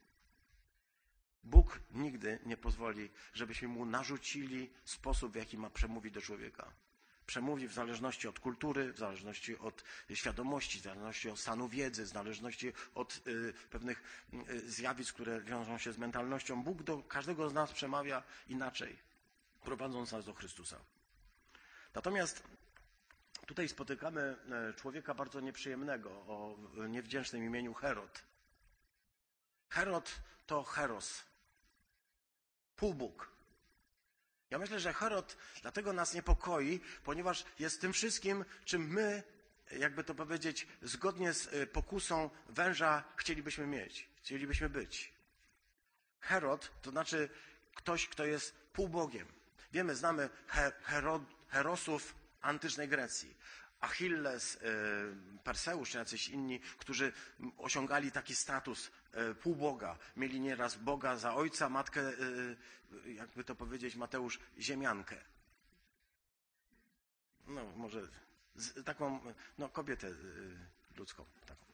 Bóg 1.44 1.80
nigdy 1.92 2.40
nie 2.46 2.58
pozwoli, 2.58 3.10
żebyśmy 3.34 3.68
mu 3.68 3.86
narzucili 3.86 4.70
sposób, 4.86 5.32
w 5.32 5.36
jaki 5.36 5.58
ma 5.58 5.70
przemówić 5.70 6.14
do 6.14 6.22
człowieka. 6.22 6.72
Przemówi 7.26 7.68
w 7.68 7.74
zależności 7.74 8.28
od 8.28 8.40
kultury, 8.40 8.94
w 8.94 8.98
zależności 8.98 9.58
od 9.58 9.84
świadomości, 10.14 10.80
w 10.80 10.84
zależności 10.84 11.30
od 11.30 11.40
stanu 11.40 11.68
wiedzy, 11.68 12.04
w 12.04 12.08
zależności 12.08 12.74
od 12.96 13.22
y, 13.28 13.54
pewnych 13.70 14.04
y, 14.50 14.72
zjawisk, 14.72 15.16
które 15.16 15.42
wiążą 15.42 15.78
się 15.78 15.94
z 15.94 15.98
mentalnością. 15.98 16.64
Bóg 16.64 16.84
do 16.84 17.04
każdego 17.04 17.50
z 17.50 17.54
nas 17.54 17.72
przemawia 17.72 18.24
inaczej, 18.48 18.98
prowadząc 19.64 20.12
nas 20.12 20.26
do 20.26 20.34
Chrystusa. 20.34 20.80
Natomiast 21.94 22.44
tutaj 23.48 23.70
spotykamy 23.70 24.22
e, 24.22 24.74
człowieka 24.74 25.14
bardzo 25.14 25.40
nieprzyjemnego 25.40 26.10
o 26.10 26.58
niewdzięcznym 26.90 27.44
imieniu 27.44 27.74
Herod. 27.74 28.29
Herod 29.70 30.12
to 30.48 30.64
Heros, 30.64 31.24
półbóg. 32.76 33.30
Ja 34.50 34.58
myślę, 34.58 34.80
że 34.80 34.94
Herod 34.94 35.38
dlatego 35.62 35.94
nas 35.94 36.14
niepokoi, 36.14 36.80
ponieważ 37.04 37.46
jest 37.60 37.82
tym 37.82 37.94
wszystkim, 37.94 38.46
czym 38.66 38.88
my, 38.88 39.24
jakby 39.72 40.04
to 40.04 40.16
powiedzieć, 40.16 40.68
zgodnie 40.82 41.34
z 41.34 41.54
y, 41.54 41.68
pokusą 41.68 42.30
węża 42.50 43.04
chcielibyśmy 43.16 43.68
mieć, 43.68 44.10
chcielibyśmy 44.18 44.70
być. 44.70 45.14
Herod 46.20 46.72
to 46.82 46.92
znaczy 46.92 47.30
ktoś, 47.76 48.08
kto 48.08 48.26
jest 48.26 48.56
półbogiem. 48.74 49.28
Wiemy, 49.72 49.96
znamy 49.96 50.30
Herosów 51.50 52.16
antycznej 52.42 52.88
Grecji. 52.88 53.38
Achilles, 53.80 54.56
y, 54.56 54.60
Perseusz 55.44 55.90
czy 55.90 55.98
jacyś 55.98 56.30
inni, 56.30 56.60
którzy 56.60 57.14
osiągali 57.58 58.12
taki 58.12 58.36
status 58.36 58.92
y, 59.32 59.36
półboga. 59.36 59.98
Mieli 60.16 60.40
nieraz 60.40 60.78
Boga 60.78 61.18
za 61.18 61.36
ojca, 61.36 61.70
matkę, 61.70 62.02
y, 62.02 62.58
jakby 63.14 63.44
to 63.44 63.56
powiedzieć, 63.56 63.96
Mateusz, 63.96 64.40
ziemiankę. 64.60 65.16
No, 67.48 67.64
może 67.76 68.08
taką, 68.86 69.34
no, 69.58 69.70
kobietę 69.70 70.08
ludzką. 70.98 71.26
Taką. 71.46 71.66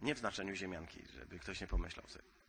Nie 0.00 0.14
w 0.14 0.18
znaczeniu 0.18 0.54
ziemianki, 0.54 1.06
żeby 1.14 1.38
ktoś 1.38 1.60
nie 1.60 1.66
pomyślał 1.66 2.08
sobie. 2.08 2.39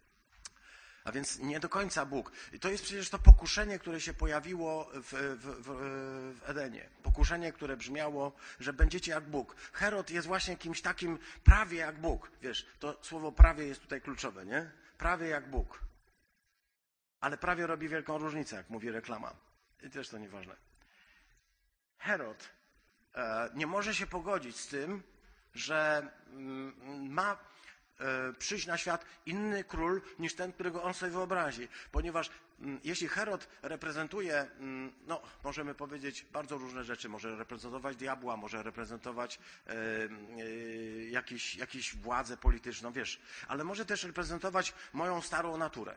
A 1.03 1.11
więc 1.11 1.39
nie 1.39 1.59
do 1.59 1.69
końca 1.69 2.05
Bóg. 2.05 2.31
I 2.53 2.59
to 2.59 2.69
jest 2.69 2.83
przecież 2.83 3.09
to 3.09 3.19
pokuszenie, 3.19 3.79
które 3.79 4.01
się 4.01 4.13
pojawiło 4.13 4.89
w, 4.93 5.13
w, 5.39 5.65
w, 5.67 6.49
Edenie. 6.49 6.89
Pokuszenie, 7.03 7.53
które 7.53 7.77
brzmiało, 7.77 8.33
że 8.59 8.73
będziecie 8.73 9.11
jak 9.11 9.23
Bóg. 9.23 9.55
Herod 9.73 10.09
jest 10.09 10.27
właśnie 10.27 10.57
kimś 10.57 10.81
takim 10.81 11.19
prawie 11.43 11.77
jak 11.77 11.99
Bóg. 11.99 12.31
Wiesz, 12.41 12.65
to 12.79 12.99
słowo 13.01 13.31
prawie 13.31 13.67
jest 13.67 13.81
tutaj 13.81 14.01
kluczowe, 14.01 14.45
nie? 14.45 14.71
Prawie 14.97 15.27
jak 15.27 15.49
Bóg. 15.49 15.79
Ale 17.21 17.37
prawie 17.37 17.67
robi 17.67 17.89
wielką 17.89 18.17
różnicę, 18.17 18.55
jak 18.55 18.69
mówi 18.69 18.91
reklama. 18.91 19.35
I 19.83 19.89
też 19.89 20.09
to 20.09 20.17
nieważne. 20.17 20.55
Herod 21.97 22.49
e, 23.15 23.49
nie 23.53 23.67
może 23.67 23.95
się 23.95 24.07
pogodzić 24.07 24.59
z 24.59 24.67
tym, 24.67 25.03
że 25.53 26.07
mm, 26.27 27.11
ma 27.11 27.37
przyjść 28.39 28.67
na 28.67 28.77
świat 28.77 29.05
inny 29.25 29.63
król 29.63 30.01
niż 30.19 30.35
ten, 30.35 30.53
którego 30.53 30.83
on 30.83 30.93
sobie 30.93 31.11
wyobrazi. 31.11 31.67
Ponieważ 31.91 32.29
mm, 32.59 32.79
jeśli 32.83 33.07
Herod 33.07 33.47
reprezentuje, 33.61 34.39
mm, 34.59 34.93
no, 35.07 35.21
możemy 35.43 35.75
powiedzieć 35.75 36.25
bardzo 36.33 36.57
różne 36.57 36.83
rzeczy, 36.83 37.09
może 37.09 37.35
reprezentować 37.35 37.95
diabła, 37.95 38.37
może 38.37 38.63
reprezentować 38.63 39.39
e, 39.67 39.71
e, 39.71 39.79
jakiś, 41.09 41.55
jakąś 41.55 41.95
władzę 41.95 42.37
polityczną, 42.37 42.91
wiesz, 42.91 43.21
ale 43.47 43.63
może 43.63 43.85
też 43.85 44.03
reprezentować 44.03 44.73
moją 44.93 45.21
starą 45.21 45.57
naturę. 45.57 45.95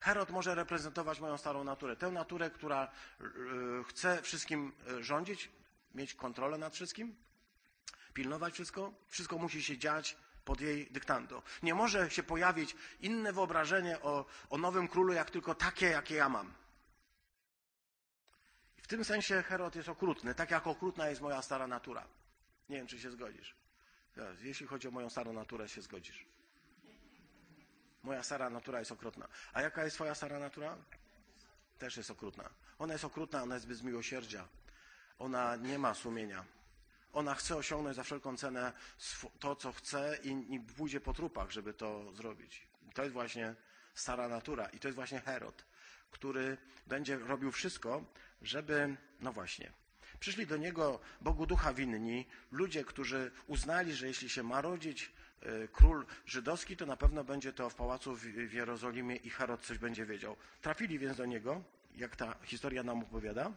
Herod 0.00 0.30
może 0.30 0.54
reprezentować 0.54 1.20
moją 1.20 1.38
starą 1.38 1.64
naturę, 1.64 1.96
tę 1.96 2.10
naturę, 2.10 2.50
która 2.50 2.84
e, 3.20 3.24
chce 3.84 4.22
wszystkim 4.22 4.72
e, 4.88 5.02
rządzić, 5.02 5.50
mieć 5.94 6.14
kontrolę 6.14 6.58
nad 6.58 6.74
wszystkim, 6.74 7.14
pilnować 8.14 8.54
wszystko, 8.54 8.92
wszystko 9.08 9.38
musi 9.38 9.62
się 9.62 9.78
dziać 9.78 10.16
pod 10.44 10.60
jej 10.60 10.86
dyktando. 10.90 11.42
Nie 11.62 11.74
może 11.74 12.10
się 12.10 12.22
pojawić 12.22 12.76
inne 13.00 13.32
wyobrażenie 13.32 14.02
o, 14.02 14.24
o 14.50 14.58
nowym 14.58 14.88
królu, 14.88 15.12
jak 15.12 15.30
tylko 15.30 15.54
takie, 15.54 15.86
jakie 15.86 16.14
ja 16.14 16.28
mam. 16.28 16.54
W 18.76 18.86
tym 18.86 19.04
sensie 19.04 19.42
Herod 19.42 19.76
jest 19.76 19.88
okrutny, 19.88 20.34
tak 20.34 20.50
jak 20.50 20.66
okrutna 20.66 21.08
jest 21.08 21.20
moja 21.20 21.42
stara 21.42 21.66
natura. 21.66 22.06
Nie 22.68 22.76
wiem, 22.76 22.86
czy 22.86 22.98
się 22.98 23.10
zgodzisz. 23.10 23.54
Jeśli 24.40 24.66
chodzi 24.66 24.88
o 24.88 24.90
moją 24.90 25.10
starą 25.10 25.32
naturę, 25.32 25.68
się 25.68 25.82
zgodzisz. 25.82 26.26
Moja 28.02 28.22
stara 28.22 28.50
natura 28.50 28.78
jest 28.78 28.92
okrutna. 28.92 29.28
A 29.52 29.62
jaka 29.62 29.84
jest 29.84 29.96
twoja 29.96 30.14
stara 30.14 30.38
natura? 30.38 30.76
Też 31.78 31.96
jest 31.96 32.10
okrutna. 32.10 32.50
Ona 32.78 32.92
jest 32.92 33.04
okrutna, 33.04 33.42
ona 33.42 33.54
jest 33.54 33.66
bez 33.66 33.82
miłosierdzia. 33.82 34.48
Ona 35.18 35.56
nie 35.56 35.78
ma 35.78 35.94
sumienia. 35.94 36.44
Ona 37.12 37.34
chce 37.34 37.56
osiągnąć 37.56 37.96
za 37.96 38.02
wszelką 38.02 38.36
cenę 38.36 38.72
to, 39.40 39.56
co 39.56 39.72
chce 39.72 40.18
i, 40.22 40.60
pójdzie 40.60 41.00
po 41.00 41.12
trupach, 41.12 41.50
żeby 41.50 41.74
to 41.74 42.12
zrobić. 42.12 42.66
To 42.94 43.02
jest 43.02 43.12
właśnie 43.12 43.54
stara 43.94 44.28
natura. 44.28 44.66
I 44.66 44.78
to 44.78 44.88
jest 44.88 44.96
właśnie 44.96 45.20
Herod, 45.20 45.64
który 46.10 46.56
będzie 46.86 47.18
robił 47.18 47.52
wszystko, 47.52 48.04
żeby, 48.42 48.96
no 49.20 49.32
właśnie, 49.32 49.72
przyszli 50.20 50.46
do 50.46 50.56
niego 50.56 51.00
Bogu 51.20 51.46
Ducha 51.46 51.74
winni, 51.74 52.26
ludzie, 52.52 52.84
którzy 52.84 53.30
uznali, 53.46 53.94
że 53.94 54.06
jeśli 54.06 54.28
się 54.28 54.42
ma 54.42 54.60
rodzić 54.60 55.12
e, 55.42 55.68
król 55.68 56.06
żydowski, 56.26 56.76
to 56.76 56.86
na 56.86 56.96
pewno 56.96 57.24
będzie 57.24 57.52
to 57.52 57.70
w 57.70 57.74
pałacu 57.74 58.16
w 58.16 58.52
Jerozolimie 58.52 59.16
i 59.16 59.30
Herod 59.30 59.60
coś 59.60 59.78
będzie 59.78 60.06
wiedział. 60.06 60.36
Trafili 60.62 60.98
więc 60.98 61.16
do 61.16 61.26
niego, 61.26 61.62
jak 61.96 62.16
ta 62.16 62.36
historia 62.42 62.82
nam 62.82 63.02
opowiada, 63.02 63.52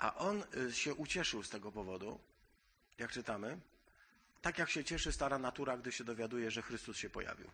a 0.00 0.14
on 0.14 0.44
y, 0.56 0.72
się 0.72 0.94
ucieszył 0.94 1.42
z 1.42 1.50
tego 1.50 1.72
powodu, 1.72 2.18
jak 2.98 3.12
czytamy, 3.12 3.58
tak 4.42 4.58
jak 4.58 4.70
się 4.70 4.84
cieszy 4.84 5.12
stara 5.12 5.38
natura, 5.38 5.76
gdy 5.76 5.92
się 5.92 6.04
dowiaduje, 6.04 6.50
że 6.50 6.62
Chrystus 6.62 6.96
się 6.96 7.10
pojawił. 7.10 7.50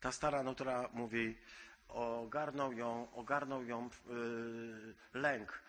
Ta 0.00 0.12
stara 0.12 0.42
natura 0.42 0.88
mówi, 0.92 1.38
ogarnął 1.88 2.72
ją, 2.72 3.12
ogarnął 3.14 3.64
ją 3.64 3.90
yy, 4.06 4.94
lęk. 5.14 5.60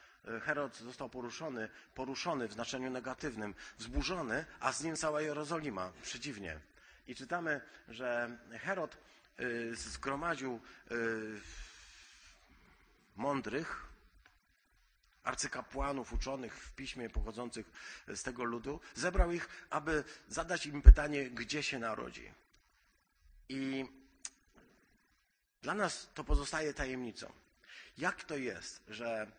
Herod 0.42 0.78
został 0.78 1.10
poruszony, 1.10 1.70
poruszony 1.96 2.48
w 2.48 2.54
znaczeniu 2.54 2.90
negatywnym, 2.90 3.56
wzburzony, 3.78 4.46
a 4.60 4.72
z 4.72 4.84
nim 4.84 4.96
cała 4.96 5.22
Jerozolima, 5.22 5.92
przeciwnie. 6.02 6.60
I 7.08 7.16
czytamy, 7.16 7.62
że 7.88 8.38
Herod 8.52 8.98
y, 9.40 9.76
zgromadził 9.76 10.60
y, 10.92 11.42
mądrych, 13.16 13.89
arcykapłanów 15.24 16.14
uczonych 16.14 16.58
w 16.58 16.74
piśmie 16.74 17.10
pochodzących 17.10 17.72
z 18.08 18.24
tego 18.24 18.44
ludu, 18.44 18.80
zebrał 18.96 19.32
ich, 19.32 19.50
aby 19.70 20.04
zadać 20.28 20.66
im 20.66 20.82
pytanie, 20.82 21.30
gdzie 21.30 21.64
się 21.64 21.80
narodzi. 21.80 22.32
I 23.50 23.86
dla 25.62 25.74
nas 25.74 26.10
to 26.14 26.24
pozostaje 26.24 26.74
tajemnicą. 26.74 27.32
Jak 27.98 28.24
to 28.24 28.38
jest, 28.38 28.84
że 28.88 29.32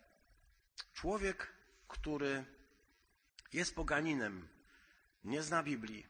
człowiek, 0.93 1.53
który 1.87 2.45
jest 3.53 3.75
poganinem, 3.75 4.47
nie 5.23 5.43
zna 5.43 5.63
Biblii, 5.63 6.07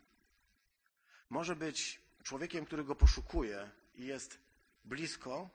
może 1.29 1.55
być 1.55 2.01
człowiekiem, 2.23 2.65
który 2.65 2.84
go 2.84 2.95
poszukuje 2.95 3.69
i 3.95 4.05
jest 4.05 4.38
blisko, 4.86 5.49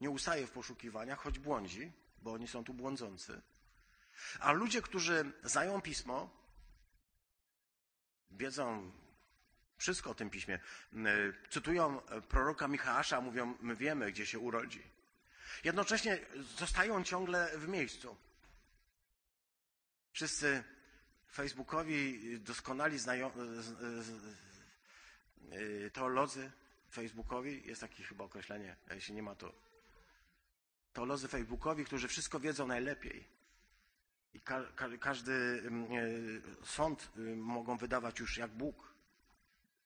nie 0.00 0.10
ustaje 0.10 0.46
w 0.46 0.50
poszukiwaniach, 0.50 1.18
choć 1.18 1.38
błądzi, 1.38 1.92
bo 2.22 2.32
oni 2.32 2.48
są 2.48 2.64
tu 2.64 2.74
błądzący. 2.74 3.42
A 4.40 4.52
ludzie, 4.52 4.82
którzy 4.82 5.32
znają 5.44 5.80
pismo, 5.80 6.30
wiedzą 8.30 8.92
wszystko 9.76 10.10
o 10.10 10.14
tym 10.14 10.30
piśmie, 10.30 10.60
y, 10.92 10.98
cytują 11.50 12.00
proroka 12.28 12.68
Michała, 12.68 13.20
mówią, 13.22 13.56
my 13.60 13.76
wiemy, 13.76 14.12
gdzie 14.12 14.26
się 14.26 14.38
urodzi. 14.38 14.82
Jednocześnie 15.64 16.18
zostają 16.58 17.04
ciągle 17.04 17.58
w 17.58 17.68
miejscu. 17.68 18.16
Wszyscy 20.12 20.64
Facebookowi 21.32 22.40
doskonali 22.40 22.98
znają, 22.98 23.32
y, 25.52 25.90
teolodzy 25.90 26.50
Facebookowi, 26.92 27.66
jest 27.66 27.80
takie 27.80 28.04
chyba 28.04 28.24
określenie, 28.24 28.76
jeśli 28.90 29.14
nie 29.14 29.22
ma 29.22 29.34
to 29.34 29.52
teolodzy 30.92 31.28
Facebookowi, 31.28 31.84
którzy 31.84 32.08
wszystko 32.08 32.40
wiedzą 32.40 32.66
najlepiej. 32.66 33.28
I 34.34 34.40
ka 34.40 34.72
ka 34.72 34.88
każdy 34.98 35.32
y, 35.32 36.66
sąd 36.66 37.10
y, 37.16 37.36
mogą 37.36 37.76
wydawać 37.76 38.18
już 38.18 38.36
jak 38.36 38.50
Bóg. 38.50 38.94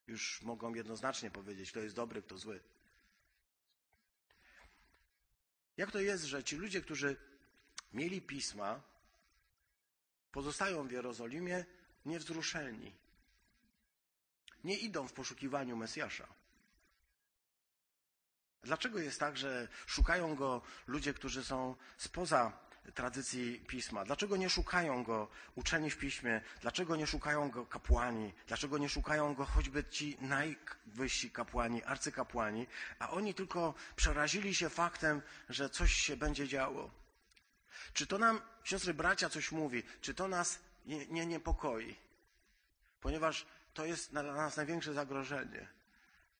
Już 0.07 0.43
mogą 0.43 0.75
jednoznacznie 0.75 1.31
powiedzieć, 1.31 1.71
kto 1.71 1.81
jest 1.81 1.97
dobry, 1.97 2.23
kto 2.23 2.39
zły. 2.39 2.61
Jak 5.77 5.91
to 5.91 6.01
jest, 6.01 6.25
że 6.25 6.45
ci 6.45 6.57
ludzie, 6.57 6.81
którzy 6.81 7.17
mieli 7.93 8.23
pisma, 8.23 8.83
pozostają 10.33 10.89
w 10.89 10.93
Jerozolimie 10.93 11.65
niewzruszeni? 12.07 12.93
Nie 14.65 14.79
idą 14.79 15.09
w 15.09 15.13
poszukiwaniu 15.13 15.77
Mesjasza. 15.77 16.27
Dlaczego 18.65 18.99
jest 18.99 19.21
tak, 19.21 19.37
że 19.37 19.69
szukają 19.87 20.35
go 20.35 20.63
ludzie, 20.87 21.15
którzy 21.15 21.45
są 21.45 21.77
spoza 21.97 22.53
tradycji 22.95 23.61
pisma? 23.67 24.05
Dlaczego 24.05 24.37
nie 24.37 24.51
szukają 24.51 25.05
go 25.05 25.29
uczeni 25.55 25.91
w 25.91 25.99
piśmie? 25.99 26.41
Dlaczego 26.61 26.97
nie 26.97 27.07
szukają 27.07 27.51
go 27.51 27.67
kapłani? 27.67 28.33
Dlaczego 28.47 28.79
nie 28.79 28.89
szukają 28.89 29.35
go 29.35 29.45
choćby 29.45 29.85
ci 29.85 30.17
najwyżsi 30.21 31.31
kapłani, 31.31 31.85
arcykapłani? 31.85 32.67
A 32.99 33.11
oni 33.11 33.35
tylko 33.35 33.75
przerazili 33.97 34.55
się 34.55 34.69
faktem, 34.69 35.23
że 35.49 35.71
coś 35.71 35.93
się 35.93 36.17
będzie 36.17 36.49
działo. 36.49 36.91
Czy 37.93 38.07
to 38.07 38.19
nam, 38.19 38.41
siostry 38.65 38.95
bracia, 38.95 39.29
coś 39.29 39.53
mówi? 39.53 39.83
Czy 40.01 40.15
to 40.15 40.29
nas 40.29 40.59
nie, 40.87 41.07
nie 41.07 41.27
niepokoi? 41.27 41.97
Ponieważ 43.01 43.47
to 43.75 43.85
jest 43.85 44.11
dla 44.11 44.23
nas 44.23 44.57
największe 44.57 44.93
zagrożenie 44.95 45.74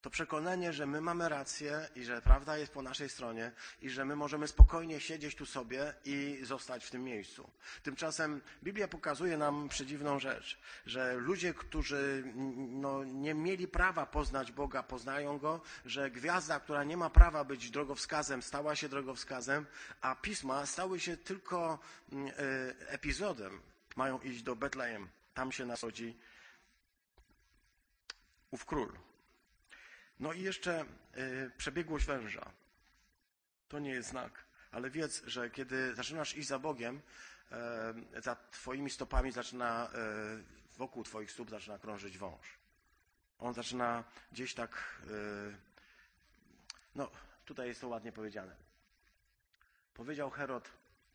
to 0.05 0.11
przekonanie, 0.11 0.73
że 0.73 0.87
my 0.87 1.01
mamy 1.01 1.29
rację 1.29 1.89
i 1.97 2.05
że 2.05 2.23
prawda 2.23 2.59
jest 2.59 2.73
po 2.73 2.83
naszej 2.83 3.09
stronie 3.09 3.53
i 3.83 3.91
że 3.91 4.05
my 4.05 4.17
możemy 4.17 4.49
spokojnie 4.49 5.01
siedzieć 5.01 5.35
tu 5.35 5.47
sobie 5.47 5.95
i 6.05 6.39
zostać 6.43 6.85
w 6.85 6.91
tym 6.91 7.05
miejscu. 7.05 7.51
Tymczasem 7.83 8.41
Biblia 8.63 8.89
pokazuje 8.89 9.37
nam 9.37 9.69
przedziwną 9.69 10.19
rzecz, 10.19 10.59
że 10.87 11.15
ludzie, 11.15 11.55
którzy 11.55 12.25
no, 12.57 13.05
nie 13.05 13.35
mieli 13.35 13.69
prawa 13.69 14.07
poznać 14.07 14.53
Boga, 14.53 14.83
poznają 14.83 15.39
Go, 15.39 15.61
że 15.87 16.11
gwiazda, 16.11 16.61
która 16.61 16.85
nie 16.85 16.97
ma 16.97 17.11
prawa 17.11 17.45
być 17.45 17.71
drogowskazem, 17.71 18.43
stała 18.43 18.77
się 18.77 18.89
drogowskazem, 18.89 19.67
a 20.01 20.15
pisma 20.15 20.67
stały 20.67 21.01
się 21.01 21.17
tylko 21.17 21.79
y, 22.13 22.17
epizodem. 22.89 23.61
Mają 23.97 24.21
iść 24.21 24.43
do 24.43 24.57
Betlejem, 24.57 25.09
tam 25.35 25.53
się 25.53 25.67
narodzi 25.67 26.17
ów 28.51 28.65
król. 28.65 29.14
No 30.21 30.33
i 30.33 30.43
jeszcze 30.43 30.85
y, 31.17 31.51
przebiegłość 31.57 32.07
węża. 32.07 32.51
To 33.69 33.79
nie 33.79 33.91
jest 33.91 34.09
znak, 34.09 34.45
ale 34.71 34.91
wiedz, 34.91 35.23
że 35.27 35.51
kiedy 35.51 35.95
zaczynasz 35.95 36.37
iść 36.37 36.49
za 36.49 36.59
Bogiem, 36.59 37.03
y, 38.17 38.23
za 38.23 38.37
Twoimi 38.37 38.91
stopami 38.91 39.33
zaczyna, 39.33 39.91
y, 39.91 40.77
wokół 40.79 41.05
Twoich 41.05 41.33
stóp 41.33 41.51
zaczyna 41.51 41.79
krążyć 41.79 42.19
wąż. 42.19 42.59
On 43.39 43.55
zaczyna 43.55 44.05
gdzieś 44.33 44.55
tak, 44.55 45.03
no 46.95 47.11
tutaj 47.45 47.69
jest 47.69 47.81
to 47.81 47.89
ładnie 47.89 48.13
powiedziane. 48.13 48.57
Powiedział 49.95 50.31
Herod, 50.31 50.71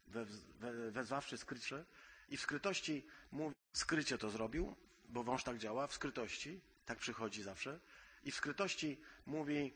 we, 0.08 0.26
we, 0.60 0.92
wezwawszy 0.92 1.38
skrycie, 1.38 1.86
i 2.30 2.38
w 2.38 2.42
skrytości 2.42 3.08
mówi, 3.32 3.56
skrycie 3.74 4.18
to 4.18 4.30
zrobił, 4.30 4.76
bo 5.10 5.24
wąż 5.24 5.44
tak 5.44 5.58
działa, 5.58 5.88
w 5.88 5.94
skrytości, 5.94 6.62
tak 6.86 6.98
przychodzi 6.98 7.44
zawsze, 7.44 7.80
i 8.24 8.32
w 8.32 8.36
skrytości 8.36 9.02
mówi, 9.26 9.74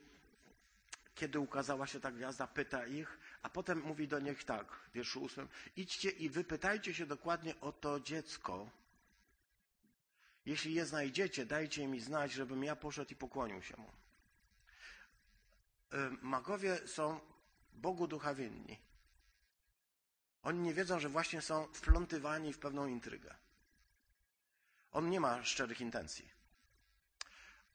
kiedy 1.15 1.39
ukazała 1.39 1.87
się 1.87 1.99
ta 1.99 2.11
gwiazda, 2.11 2.47
pyta 2.47 2.87
ich, 2.87 3.19
a 3.41 3.49
potem 3.49 3.81
mówi 3.81 4.07
do 4.07 4.19
nich 4.19 4.43
tak, 4.43 4.71
w 4.71 4.91
wierszu 4.91 5.21
ósmym, 5.23 5.47
idźcie 5.75 6.09
i 6.09 6.29
wypytajcie 6.29 6.93
się 6.93 7.05
dokładnie 7.05 7.59
o 7.59 7.71
to 7.71 7.99
dziecko. 7.99 8.69
Jeśli 10.45 10.73
je 10.73 10.85
znajdziecie, 10.85 11.45
dajcie 11.45 11.87
mi 11.87 11.99
znać, 11.99 12.31
żebym 12.31 12.63
ja 12.63 12.75
poszedł 12.75 13.11
i 13.11 13.15
pokłonił 13.15 13.61
się 13.61 13.77
mu. 13.77 13.91
Magowie 16.21 16.87
są 16.87 17.19
Bogu 17.73 18.07
ducha 18.07 18.33
winni. 18.35 18.79
Oni 20.43 20.59
nie 20.59 20.73
wiedzą, 20.73 20.99
że 20.99 21.09
właśnie 21.09 21.41
są 21.41 21.67
wplątywani 21.73 22.53
w 22.53 22.59
pewną 22.59 22.87
intrygę. 22.87 23.35
On 24.91 25.09
nie 25.09 25.19
ma 25.19 25.43
szczerych 25.43 25.81
intencji 25.81 26.32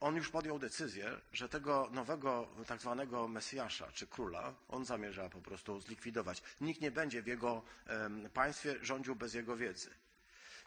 on 0.00 0.16
już 0.16 0.30
podjął 0.30 0.58
decyzję, 0.58 1.20
że 1.32 1.48
tego 1.48 1.88
nowego 1.92 2.48
tak 2.66 2.80
zwanego 2.80 3.28
Mesjasza 3.28 3.92
czy 3.92 4.06
króla 4.06 4.54
on 4.68 4.84
zamierza 4.84 5.28
po 5.28 5.40
prostu 5.40 5.80
zlikwidować. 5.80 6.42
Nikt 6.60 6.80
nie 6.80 6.90
będzie 6.90 7.22
w 7.22 7.26
jego 7.26 7.62
państwie 8.34 8.76
rządził 8.82 9.16
bez 9.16 9.34
jego 9.34 9.56
wiedzy. 9.56 9.90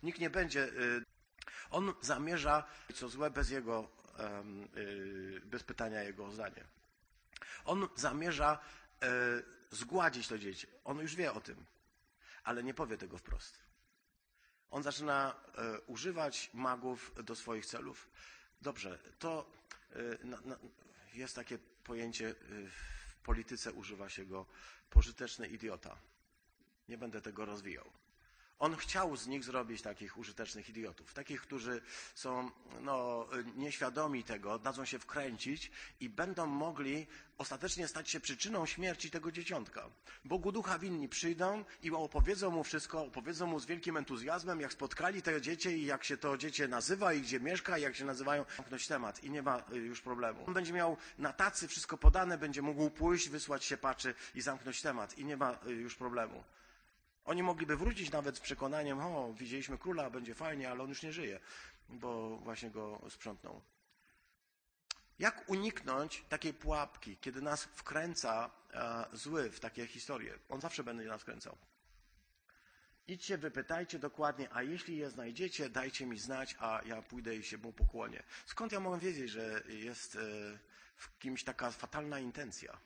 Nikt 0.04 0.20
nie 0.20 0.30
będzie. 0.30 0.64
Y, 0.64 1.06
on 1.70 1.94
zamierza 2.02 2.64
co 2.96 3.10
złe 3.10 3.32
bez 3.32 3.50
jego, 3.50 3.90
y, 4.78 5.42
bez 5.46 5.64
pytania 5.64 6.04
jego 6.04 6.32
zdanie. 6.32 6.64
On 7.66 7.88
zamierza 7.96 8.60
e, 9.02 9.08
zgładzić 9.72 10.28
to 10.28 10.38
dzieci. 10.38 10.68
On 10.84 11.00
już 11.00 11.16
wie 11.16 11.34
o 11.34 11.42
tym, 11.42 11.66
ale 12.44 12.64
nie 12.64 12.74
powie 12.74 12.98
tego 12.98 13.18
wprost. 13.18 13.60
On 14.72 14.84
zaczyna 14.84 15.36
e, 15.58 15.80
używać 15.80 16.50
magów 16.54 17.12
do 17.24 17.36
swoich 17.36 17.66
celów. 17.66 18.10
Dobrze, 18.62 19.00
to 19.20 19.52
na, 20.24 20.58
jest 21.14 21.36
takie 21.36 21.58
pojęcie, 21.84 22.30
e, 22.30 22.34
w 22.70 23.16
polityce 23.24 23.74
używa 23.74 24.10
się 24.10 24.26
go 24.26 24.46
pożyteczny 24.90 25.48
idiota. 25.48 25.98
Nie 26.90 26.98
będę 26.98 27.22
tego 27.22 27.46
rozwijał. 27.46 28.01
On 28.62 28.76
chciał 28.76 29.18
z 29.18 29.28
nich 29.28 29.44
zrobić 29.44 29.82
takich 29.82 30.18
użytecznych 30.18 30.70
idiotów, 30.70 31.14
takich, 31.14 31.42
którzy 31.42 31.82
są 32.16 32.52
no, 32.82 33.28
nieświadomi 33.56 34.24
tego, 34.24 34.60
dadzą 34.60 34.86
się 34.86 35.00
wkręcić 35.00 35.72
i 36.00 36.10
będą 36.10 36.46
mogli 36.46 37.08
ostatecznie 37.38 37.88
stać 37.88 38.10
się 38.10 38.20
przyczyną 38.20 38.66
śmierci 38.66 39.12
tego 39.12 39.32
dzieciątka. 39.32 39.90
Bogu 40.26 40.52
ducha 40.52 40.80
winni 40.80 41.10
przyjdą 41.10 41.66
i 41.84 41.92
opowiedzą 41.92 42.52
mu 42.52 42.64
wszystko, 42.64 43.06
opowiedzą 43.06 43.48
mu 43.48 43.60
z 43.60 43.66
wielkim 43.66 43.98
entuzjazmem, 43.98 44.62
jak 44.62 44.74
spotkali 44.74 45.22
te 45.22 45.42
dziecię 45.42 45.78
i 45.78 45.86
jak 45.86 46.04
się 46.04 46.18
to 46.18 46.38
dziecię 46.38 46.68
nazywa 46.68 47.14
i 47.14 47.22
gdzie 47.22 47.40
mieszka 47.40 47.78
i 47.78 47.82
jak 47.82 47.96
się 47.96 48.06
nazywają, 48.06 48.46
zamknąć 48.58 48.88
temat 48.88 49.24
i 49.24 49.30
nie 49.30 49.42
ma 49.42 49.64
y, 49.74 49.78
już 49.78 50.02
problemu. 50.02 50.44
On 50.48 50.54
będzie 50.54 50.74
miał 50.74 50.98
na 51.18 51.34
tacy 51.34 51.68
wszystko 51.68 51.98
podane, 51.98 52.38
będzie 52.38 52.62
mógł 52.62 52.90
pójść, 52.90 53.30
wysłać 53.30 53.66
się 53.66 53.78
paczy 53.78 54.14
i 54.36 54.42
zamknąć 54.42 54.82
temat 54.82 55.18
i 55.18 55.26
nie 55.26 55.38
ma 55.38 55.60
y, 55.68 55.72
już 55.72 55.96
problemu. 55.96 56.44
Oni 57.26 57.44
mogliby 57.44 57.78
wrócić 57.78 58.12
nawet 58.12 58.38
z 58.38 58.40
przekonaniem, 58.40 59.00
o, 59.00 59.34
widzieliśmy 59.34 59.78
króla, 59.78 60.10
będzie 60.10 60.36
fajnie, 60.36 60.72
ale 60.72 60.84
on 60.84 60.90
już 60.90 61.04
nie 61.04 61.14
żyje, 61.14 61.40
bo 61.90 62.38
właśnie 62.38 62.70
go 62.70 63.02
sprzątnął. 63.10 63.62
Jak 65.20 65.50
uniknąć 65.50 66.24
takiej 66.30 66.54
pułapki, 66.54 67.18
kiedy 67.18 67.42
nas 67.42 67.64
wkręca 67.64 68.50
e, 68.74 69.06
zły 69.14 69.52
w 69.52 69.60
takie 69.60 69.88
historie? 69.88 70.40
On 70.50 70.62
zawsze 70.62 70.84
będzie 70.84 71.06
nas 71.06 71.22
wkręcał. 71.22 71.58
Idźcie, 73.08 73.38
wypytajcie 73.38 74.00
dokładnie, 74.00 74.48
a 74.54 74.64
jeśli 74.64 74.98
je 74.98 75.10
znajdziecie, 75.10 75.70
dajcie 75.70 76.06
mi 76.06 76.20
znać, 76.20 76.56
a 76.60 76.82
ja 76.86 77.02
pójdę 77.02 77.36
i 77.36 77.44
się 77.44 77.58
mu 77.58 77.74
pokłonię. 77.74 78.24
Skąd 78.46 78.72
ja 78.72 78.80
mogę 78.80 79.00
wiedzieć, 79.00 79.32
że 79.32 79.64
jest 79.68 80.16
e, 80.16 80.20
w 80.96 81.20
kimś 81.20 81.44
taka 81.44 81.72
fatalna 81.72 82.20
intencja? 82.20 82.78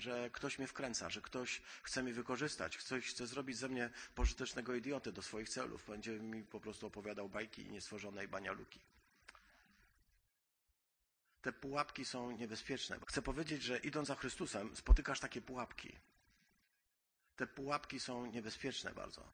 Że 0.00 0.30
ktoś 0.30 0.58
mnie 0.58 0.66
wkręca, 0.66 1.10
że 1.10 1.20
ktoś 1.22 1.62
chce 1.82 2.02
mnie 2.02 2.12
wykorzystać, 2.12 2.78
ktoś 2.78 3.06
chce 3.06 3.26
zrobić 3.26 3.56
ze 3.56 3.68
mnie 3.68 3.90
pożytecznego 4.14 4.74
idioty 4.74 5.12
do 5.12 5.22
swoich 5.22 5.48
celów. 5.48 5.86
Będzie 5.86 6.12
mi 6.12 6.42
po 6.42 6.60
prostu 6.60 6.86
opowiadał 6.86 7.28
bajki 7.28 7.70
niestworzonej 7.70 8.28
banialuki. 8.28 8.80
Te 11.42 11.52
pułapki 11.52 12.04
są 12.04 12.30
niebezpieczne. 12.30 12.98
Chcę 13.06 13.22
powiedzieć, 13.22 13.62
że 13.62 13.78
idąc 13.78 14.08
za 14.08 14.14
Chrystusem, 14.14 14.76
spotykasz 14.76 15.20
takie 15.20 15.40
pułapki. 15.40 15.96
Te 17.36 17.46
pułapki 17.46 18.00
są 18.00 18.26
niebezpieczne 18.26 18.92
bardzo. 18.92 19.32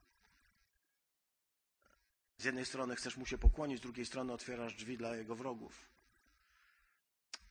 Z 2.38 2.44
jednej 2.44 2.66
strony 2.66 2.96
chcesz 2.96 3.16
mu 3.16 3.26
się 3.26 3.38
pokłonić, 3.38 3.78
z 3.78 3.82
drugiej 3.82 4.06
strony 4.06 4.32
otwierasz 4.32 4.74
drzwi 4.74 4.96
dla 4.96 5.16
jego 5.16 5.34
wrogów. 5.34 5.86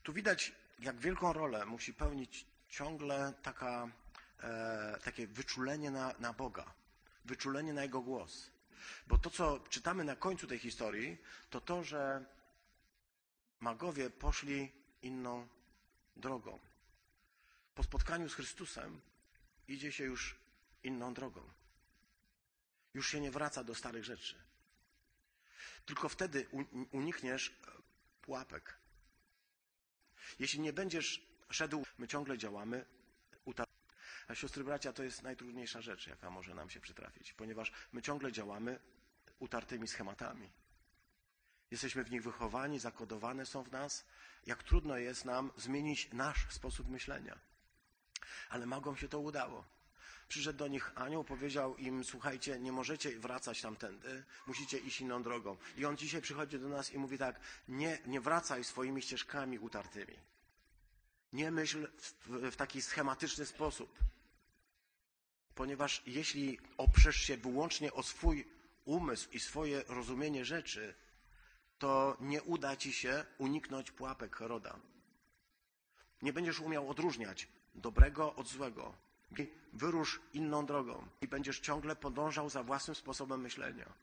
Tu 0.03 0.13
widać, 0.13 0.51
jak 0.79 0.99
wielką 0.99 1.33
rolę 1.33 1.65
musi 1.65 1.93
pełnić 1.93 2.45
ciągle 2.69 3.33
taka, 3.41 3.91
e, 4.39 4.99
takie 5.03 5.27
wyczulenie 5.27 5.91
na, 5.91 6.15
na 6.19 6.33
Boga, 6.33 6.73
wyczulenie 7.25 7.73
na 7.73 7.83
Jego 7.83 8.01
głos. 8.01 8.51
Bo 9.07 9.17
to, 9.17 9.29
co 9.29 9.59
czytamy 9.59 10.03
na 10.03 10.15
końcu 10.15 10.47
tej 10.47 10.59
historii, 10.59 11.17
to 11.49 11.61
to, 11.61 11.83
że 11.83 12.25
magowie 13.59 14.09
poszli 14.09 14.71
inną 15.01 15.47
drogą. 16.15 16.59
Po 17.75 17.83
spotkaniu 17.83 18.29
z 18.29 18.33
Chrystusem 18.33 19.01
idzie 19.67 19.91
się 19.91 20.03
już 20.03 20.35
inną 20.83 21.13
drogą. 21.13 21.41
Już 22.93 23.09
się 23.09 23.21
nie 23.21 23.31
wraca 23.31 23.63
do 23.63 23.75
starych 23.75 24.03
rzeczy. 24.03 24.35
Tylko 25.85 26.09
wtedy 26.09 26.47
unikniesz 26.91 27.55
pułapek. 28.21 28.77
Jeśli 30.39 30.59
nie 30.59 30.73
będziesz 30.73 31.34
szedł, 31.51 31.85
my 31.97 32.07
ciągle 32.07 32.37
działamy. 32.37 32.85
A 34.27 34.35
siostry 34.35 34.63
bracia, 34.63 34.93
to 34.93 35.03
jest 35.03 35.23
najtrudniejsza 35.23 35.81
rzecz, 35.81 36.07
jaka 36.07 36.29
może 36.29 36.55
nam 36.55 36.69
się 36.69 36.79
przytrafić, 36.79 37.33
ponieważ 37.33 37.71
my 37.93 38.01
ciągle 38.01 38.31
działamy 38.31 38.79
utartymi 39.39 39.87
schematami. 39.87 40.49
Jesteśmy 41.71 42.03
w 42.03 42.11
nich 42.11 42.23
wychowani, 42.23 42.79
zakodowane 42.79 43.45
są 43.45 43.63
w 43.63 43.71
nas. 43.71 44.05
Jak 44.45 44.63
trudno 44.63 44.97
jest 44.97 45.25
nam 45.25 45.51
zmienić 45.57 46.09
nasz 46.13 46.53
sposób 46.53 46.87
myślenia. 46.87 47.39
Ale 48.49 48.65
magom 48.65 48.97
się 48.97 49.09
to 49.09 49.19
udało. 49.19 49.65
Przyszedł 50.27 50.59
do 50.59 50.67
nich 50.67 50.91
anioł, 50.95 51.23
powiedział 51.23 51.77
im, 51.77 52.03
słuchajcie, 52.03 52.59
nie 52.59 52.71
możecie 52.71 53.19
wracać 53.19 53.61
tamtędy, 53.61 54.23
musicie 54.47 54.77
iść 54.77 55.01
inną 55.01 55.23
drogą. 55.23 55.57
I 55.77 55.85
on 55.85 55.97
dzisiaj 55.97 56.21
przychodzi 56.21 56.59
do 56.59 56.69
nas 56.69 56.93
i 56.93 56.97
mówi 56.97 57.17
tak, 57.17 57.39
nie, 57.67 57.97
nie 58.05 58.21
wracaj 58.21 58.63
swoimi 58.63 59.01
ścieżkami 59.01 59.59
utartymi. 59.59 60.17
Nie 61.35 61.51
myśl 61.51 61.87
w, 61.97 62.29
w 62.51 62.55
taki 62.55 62.81
schematyczny 62.81 63.45
sposób. 63.45 63.99
Ponieważ 65.55 66.03
jeśli 66.05 66.59
oprzesz 66.77 67.15
się 67.15 67.37
wyłącznie 67.37 67.93
o 67.93 68.03
swój 68.03 68.47
umysł 68.85 69.29
i 69.31 69.39
swoje 69.39 69.83
rozumienie 69.87 70.45
rzeczy, 70.45 70.95
to 71.79 72.17
nie 72.19 72.43
uda 72.43 72.75
ci 72.75 72.93
się 72.93 73.25
uniknąć 73.37 73.91
pułapek 73.91 74.35
Heroda. 74.35 74.79
Nie 76.21 76.33
będziesz 76.33 76.59
umiał 76.59 76.89
odróżniać 76.89 77.47
dobrego 77.75 78.35
od 78.35 78.47
złego. 78.47 78.93
Wyrusz 79.73 80.21
inną 80.33 80.65
drogą 80.65 81.07
i 81.21 81.27
będziesz 81.27 81.59
ciągle 81.59 81.95
podążał 81.95 82.49
za 82.49 82.63
własnym 82.63 82.95
sposobem 82.95 83.41
myślenia. 83.41 83.93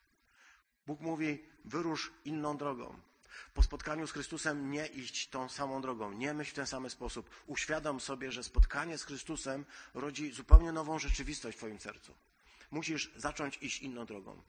Bóg 0.87 1.01
mówi: 1.01 1.45
wyrusz 1.65 2.13
inną 2.25 2.57
drogą. 2.57 3.01
Po 3.55 3.63
spotkaniu 3.63 4.07
z 4.07 4.13
Chrystusem 4.13 4.71
nie 4.71 4.87
iść 4.87 5.29
tą 5.29 5.49
samą 5.49 5.83
drogą, 5.83 6.13
nie 6.13 6.35
myśl 6.35 6.51
w 6.51 6.55
ten 6.55 6.67
sam 6.67 6.91
sposób. 6.91 7.31
Uświadom 7.47 8.01
sobie, 8.01 8.33
że 8.33 8.45
spotkanie 8.45 8.99
z 8.99 9.05
Chrystusem 9.05 9.65
rodzi 9.95 10.33
zupełnie 10.33 10.73
nową 10.73 10.99
rzeczywistość 10.99 11.57
w 11.57 11.61
Twoim 11.61 11.81
sercu. 11.81 12.15
Musisz 12.71 13.13
zacząć 13.17 13.59
iść 13.63 13.83
inną 13.83 14.07
drogą. 14.07 14.43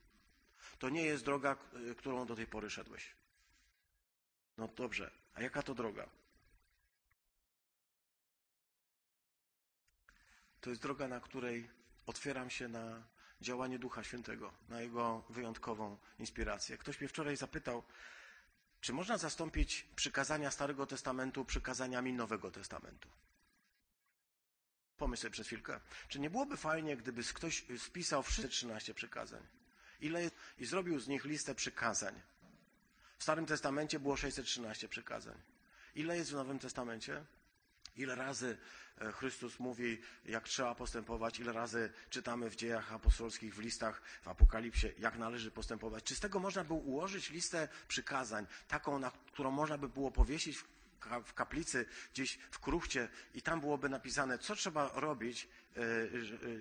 To 0.80 0.89
nie 0.89 1.02
jest 1.02 1.26
droga, 1.26 1.56
którą 1.98 2.26
do 2.26 2.36
tej 2.36 2.48
pory 2.48 2.69
szedłeś. 2.69 3.15
No 4.58 4.67
dobrze, 4.67 5.12
a 5.34 5.41
jaka 5.41 5.63
to 5.63 5.76
droga? 5.76 6.10
To 10.62 10.69
jest 10.69 10.82
droga, 10.82 11.08
na 11.08 11.19
której 11.19 11.69
otwieram 12.06 12.50
się 12.50 12.67
na 12.67 13.04
działanie 13.41 13.80
Ducha 13.80 14.04
Świętego, 14.04 14.54
na 14.69 14.82
Jego 14.82 15.24
wyjątkową 15.30 15.98
inspirację. 16.19 16.78
Ktoś 16.78 17.00
mnie 17.00 17.10
wczoraj 17.10 17.38
zapytał, 17.38 17.84
czy 18.84 18.93
można 18.93 19.17
zastąpić 19.17 19.86
przykazania 19.96 20.52
Starego 20.52 20.86
Testamentu 20.86 21.46
przykazaniami 21.46 22.13
Nowego 22.13 22.52
Testamentu? 22.52 23.10
Pomyśl 24.98 25.22
sobie 25.22 25.32
przez 25.32 25.48
chwilkę. 25.48 25.80
Czy 26.08 26.19
nie 26.19 26.30
byłoby 26.30 26.58
fajnie, 26.58 26.98
gdyby 26.98 27.24
ktoś 27.24 27.65
spisał 27.78 28.24
wszystkie 28.24 28.50
13 28.50 28.93
przykazań 28.93 29.48
ile 30.02 30.32
i 30.58 30.65
zrobił 30.65 31.00
z 31.00 31.08
nich 31.08 31.26
listę 31.26 31.56
przykazań? 31.56 32.22
W 33.17 33.24
Starym 33.24 33.46
Testamencie 33.46 34.00
było 34.00 34.17
613 34.17 34.88
przykazań. 34.89 35.41
Ile 35.96 36.17
jest 36.17 36.32
w 36.32 36.34
Nowym 36.34 36.60
Testamencie? 36.60 37.26
Ile 37.96 38.15
razy 38.15 38.58
Chrystus 39.14 39.60
mówi, 39.60 40.02
jak 40.26 40.48
trzeba 40.48 40.76
postępować, 40.76 41.40
ile 41.40 41.54
razy 41.54 41.92
czytamy 42.10 42.50
w 42.50 42.56
dziejach 42.56 42.94
apostolskich, 42.94 43.56
w 43.56 43.60
listach, 43.60 44.02
w 44.22 44.28
Apokalipsie, 44.28 44.88
jak 45.00 45.18
należy 45.18 45.52
postępować. 45.52 46.04
Czy 46.04 46.16
z 46.16 46.20
tego 46.20 46.40
można 46.40 46.64
było 46.64 46.80
ułożyć 46.80 47.30
listę 47.30 47.68
przykazań, 47.88 48.48
taką, 48.68 49.00
na 49.00 49.12
którą 49.12 49.52
można 49.52 49.78
by 49.78 49.90
było 49.90 50.12
powiesić 50.12 50.58
w 51.26 51.34
kaplicy, 51.34 51.86
gdzieś 52.14 52.40
w 52.52 52.60
kruchcie 52.60 53.10
i 53.34 53.42
tam 53.42 53.60
byłoby 53.60 53.90
napisane, 53.90 54.40
co 54.40 54.56
trzeba 54.56 54.92
robić, 54.94 55.48
e, 55.78 55.80
e, 55.80 55.84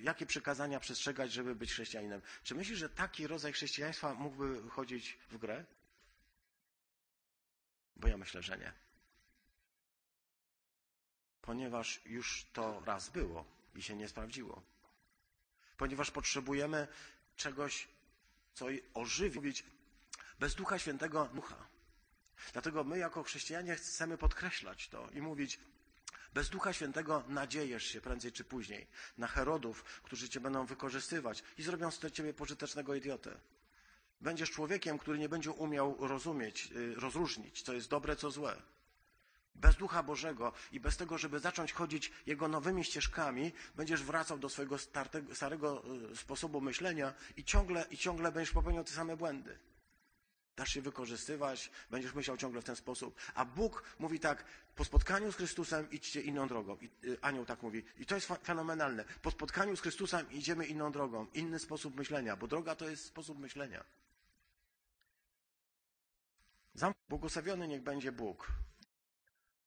jakie 0.02 0.26
przykazania 0.26 0.80
przestrzegać, 0.80 1.32
żeby 1.32 1.54
być 1.54 1.72
chrześcijaninem. 1.72 2.22
Czy 2.44 2.54
myślisz, 2.54 2.78
że 2.78 2.88
taki 2.88 3.26
rodzaj 3.26 3.52
chrześcijaństwa 3.52 4.14
mógłby 4.14 4.70
chodzić 4.70 5.18
w 5.30 5.38
grę? 5.38 5.64
Bo 7.96 8.08
ja 8.08 8.16
myślę, 8.16 8.42
że 8.42 8.58
nie 8.58 8.72
ponieważ 11.42 12.00
już 12.06 12.46
to 12.52 12.82
raz 12.86 13.10
było 13.10 13.44
i 13.74 13.82
się 13.82 13.96
nie 13.96 14.08
sprawdziło. 14.08 14.62
Ponieważ 15.76 16.10
potrzebujemy 16.10 16.88
czegoś, 17.36 17.88
co 18.54 18.66
ożywi. 18.94 19.52
Bez 20.38 20.54
Ducha 20.54 20.78
Świętego 20.78 21.28
ducha. 21.34 21.66
Dlatego 22.52 22.84
my 22.84 22.98
jako 22.98 23.22
chrześcijanie 23.22 23.76
chcemy 23.76 24.18
podkreślać 24.18 24.88
to 24.88 25.08
i 25.10 25.22
mówić, 25.22 25.58
bez 26.34 26.48
Ducha 26.48 26.72
Świętego 26.72 27.24
nadziejesz 27.28 27.84
się 27.84 28.00
prędzej 28.00 28.32
czy 28.32 28.44
później 28.44 28.86
na 29.18 29.26
Herodów, 29.26 29.84
którzy 30.02 30.28
cię 30.28 30.40
będą 30.40 30.66
wykorzystywać 30.66 31.42
i 31.58 31.62
zrobią 31.62 31.90
z 31.90 32.00
ciebie 32.12 32.34
pożytecznego 32.34 32.94
idiotę. 32.94 33.40
Będziesz 34.20 34.50
człowiekiem, 34.50 34.98
który 34.98 35.18
nie 35.18 35.28
będzie 35.28 35.50
umiał 35.50 35.96
rozumieć, 36.06 36.68
y, 36.72 36.94
rozróżnić, 36.94 37.62
co 37.62 37.72
jest 37.72 37.88
dobre, 37.88 38.16
co 38.16 38.30
złe. 38.30 38.62
Bez 39.54 39.76
Ducha 39.76 40.02
Bożego 40.02 40.52
i 40.72 40.80
bez 40.80 40.96
tego, 40.96 41.18
żeby 41.18 41.40
zacząć 41.40 41.72
chodzić 41.72 42.12
Jego 42.26 42.48
nowymi 42.48 42.84
ścieżkami, 42.84 43.52
będziesz 43.74 44.02
wracał 44.02 44.38
do 44.38 44.48
swojego 44.48 44.78
starego 45.32 45.82
y, 46.12 46.16
sposobu 46.16 46.60
myślenia 46.60 47.14
i 47.36 47.44
ciągle, 47.44 47.86
i 47.90 47.96
ciągle 47.96 48.32
będziesz 48.32 48.54
popełniał 48.54 48.84
te 48.84 48.92
same 48.92 49.16
błędy. 49.16 49.58
Dasz 50.56 50.72
się 50.72 50.82
wykorzystywać, 50.82 51.70
będziesz 51.90 52.14
myślał 52.14 52.36
ciągle 52.36 52.60
w 52.60 52.64
ten 52.64 52.76
sposób. 52.76 53.16
A 53.34 53.44
Bóg 53.44 53.84
mówi 53.98 54.20
tak, 54.20 54.44
po 54.74 54.84
spotkaniu 54.84 55.32
z 55.32 55.36
Chrystusem 55.36 55.90
idźcie 55.90 56.20
inną 56.20 56.48
drogą. 56.48 56.78
I, 56.80 56.90
y, 57.04 57.18
anioł 57.20 57.44
tak 57.44 57.62
mówi. 57.62 57.84
I 57.98 58.06
to 58.06 58.14
jest 58.14 58.28
fenomenalne. 58.44 59.04
Po 59.22 59.30
spotkaniu 59.30 59.76
z 59.76 59.80
Chrystusem 59.80 60.32
idziemy 60.32 60.66
inną 60.66 60.92
drogą, 60.92 61.26
inny 61.34 61.58
sposób 61.58 61.96
myślenia, 61.96 62.36
bo 62.36 62.46
droga 62.46 62.74
to 62.74 62.88
jest 62.88 63.04
sposób 63.04 63.38
myślenia. 63.38 63.84
Błogosławiony 67.08 67.68
niech 67.68 67.82
będzie 67.82 68.12
Bóg. 68.12 68.52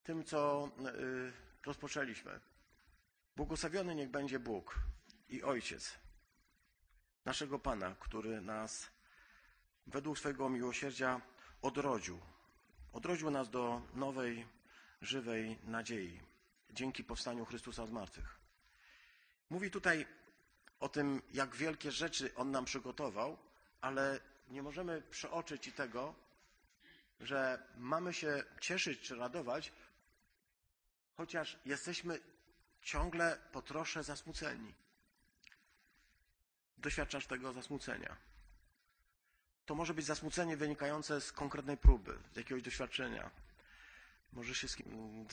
Tym, 0.05 0.23
co 0.23 0.69
y, 0.79 1.31
rozpoczęliśmy. 1.65 2.39
Błogosławiony 3.35 3.95
niech 3.95 4.09
będzie 4.09 4.39
Bóg 4.39 4.79
i 5.29 5.43
Ojciec 5.43 5.99
naszego 7.25 7.59
Pana, 7.59 7.95
który 7.99 8.41
nas 8.41 8.89
według 9.87 10.19
swojego 10.19 10.49
miłosierdzia 10.49 11.21
odrodził. 11.61 12.19
Odrodził 12.93 13.31
nas 13.31 13.49
do 13.49 13.81
nowej, 13.93 14.47
żywej 15.01 15.59
nadziei 15.63 16.21
dzięki 16.69 17.03
powstaniu 17.03 17.45
Chrystusa 17.45 17.85
z 17.85 17.91
martwych. 17.91 18.39
Mówi 19.49 19.71
tutaj 19.71 20.05
o 20.79 20.89
tym, 20.89 21.21
jak 21.33 21.55
wielkie 21.55 21.91
rzeczy 21.91 22.35
On 22.35 22.51
nam 22.51 22.65
przygotował, 22.65 23.37
ale 23.81 24.19
nie 24.47 24.63
możemy 24.63 25.01
przeoczyć 25.01 25.67
i 25.67 25.71
tego, 25.71 26.15
że 27.19 27.67
mamy 27.77 28.13
się 28.13 28.43
cieszyć 28.61 28.99
czy 28.99 29.15
radować, 29.15 29.71
chociaż 31.17 31.59
jesteśmy 31.65 32.19
ciągle 32.81 33.37
po 33.51 33.61
trosze 33.61 34.03
zasmuceni. 34.03 34.73
Doświadczasz 36.77 37.27
tego 37.27 37.53
zasmucenia. 37.53 38.17
To 39.65 39.75
może 39.75 39.93
być 39.93 40.05
zasmucenie 40.05 40.57
wynikające 40.57 41.21
z 41.21 41.31
konkretnej 41.31 41.77
próby, 41.77 42.17
z 42.33 42.37
jakiegoś 42.37 42.63
doświadczenia. 42.63 43.31
Może 44.33 44.55
się 44.55 44.67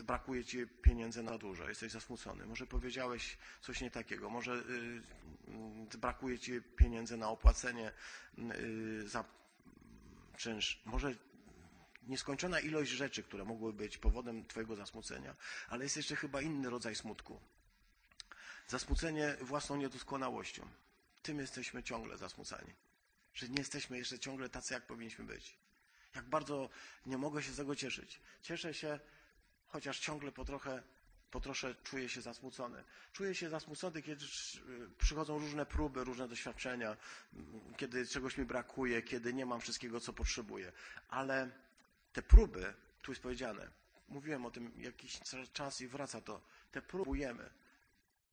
brakuje 0.05 0.45
ci 0.45 0.67
pieniędzy 0.67 1.23
na 1.23 1.39
dużo, 1.39 1.69
jesteś 1.69 1.93
zasmucony. 1.93 2.47
Może 2.47 2.67
powiedziałeś 2.67 3.39
coś 3.61 3.81
nie 3.81 3.91
takiego. 3.91 4.31
Może 4.31 4.53
y, 5.95 5.99
brakuje 5.99 6.39
ci 6.39 6.63
pieniędzy 6.63 7.17
na 7.17 7.29
opłacenie 7.29 7.93
y, 8.39 9.09
za 9.09 9.25
czynsz. 10.37 10.83
Może 10.85 11.15
nieskończona 12.07 12.61
ilość 12.61 12.91
rzeczy, 12.91 13.23
które 13.23 13.45
mogły 13.45 13.73
być 13.73 13.99
powodem 13.99 14.47
twojego 14.47 14.77
zasmucenia, 14.77 15.37
ale 15.69 15.85
jest 15.85 15.97
jeszcze 15.97 16.17
chyba 16.17 16.41
inny 16.41 16.71
rodzaj 16.71 16.95
smutku. 16.95 17.41
Zasmucenie 18.69 19.37
własną 19.41 19.77
niedoskonałością. 19.77 20.69
Tym 21.23 21.39
jesteśmy 21.39 21.83
ciągle 21.83 22.19
zasmucani 22.19 22.75
że 23.35 23.49
nie 23.49 23.59
jesteśmy 23.59 23.99
jeszcze 23.99 24.19
ciągle 24.19 24.49
tacy, 24.49 24.75
jak 24.75 24.87
powinniśmy 24.87 25.25
być. 25.25 25.57
Jak 26.15 26.25
bardzo 26.25 26.71
nie 27.07 27.19
mogę 27.19 27.43
się 27.43 27.53
z 27.53 27.57
tego 27.57 27.77
cieszyć. 27.77 28.21
Cieszę 28.43 28.75
się, 28.75 29.01
chociaż 29.67 30.01
ciągle 30.01 30.33
po 30.33 30.45
trochę, 30.45 30.83
po 31.31 31.41
trosze 31.41 31.75
czuję 31.75 32.09
się 32.09 32.21
zasmucony. 32.21 32.85
Czuję 33.13 33.35
się 33.35 33.51
zasmucony, 33.51 34.03
kiedy 34.03 34.27
przychodzą 34.99 35.39
różne 35.39 35.67
próby, 35.67 36.05
różne 36.05 36.29
doświadczenia, 36.29 36.97
kiedy 37.77 38.07
czegoś 38.07 38.39
mi 38.39 38.45
brakuje, 38.45 39.03
kiedy 39.03 39.35
nie 39.35 39.47
mam 39.47 39.61
wszystkiego, 39.61 40.01
co 40.01 40.13
potrzebuję. 40.13 40.73
Ale 41.09 41.51
te 42.13 42.23
próby, 42.23 42.75
tu 43.03 43.13
jest 43.13 43.23
powiedziane, 43.23 43.71
mówiłem 44.09 44.47
o 44.47 44.51
tym 44.51 44.73
jakiś 44.77 45.21
czas 45.53 45.81
i 45.81 45.89
wraca 45.89 46.21
to, 46.21 46.43
te 46.73 46.83
próbujemy, 46.83 47.51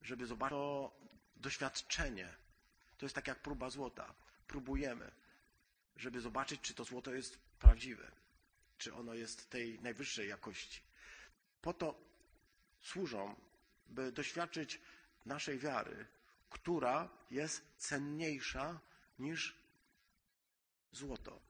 żeby 0.01 0.25
zobaczyć 0.25 0.51
to 0.51 0.99
doświadczenie. 1.35 2.35
To 2.97 3.05
jest 3.05 3.15
tak 3.15 3.27
jak 3.27 3.39
próba 3.39 3.69
złota 3.69 4.13
próbujemy, 4.47 5.11
żeby 5.95 6.21
zobaczyć, 6.21 6.61
czy 6.61 6.73
to 6.73 6.83
złoto 6.83 7.13
jest 7.13 7.39
prawdziwe, 7.59 8.11
czy 8.77 8.93
ono 8.93 9.13
jest 9.13 9.49
tej 9.49 9.79
najwyższej 9.81 10.29
jakości. 10.29 10.81
Po 11.61 11.73
to 11.73 11.99
służą, 12.81 13.35
by 13.87 14.11
doświadczyć 14.11 14.81
naszej 15.25 15.59
wiary, 15.59 16.05
która 16.49 17.09
jest 17.31 17.65
cenniejsza 17.77 18.79
niż 19.19 19.55
złoto. 20.91 21.41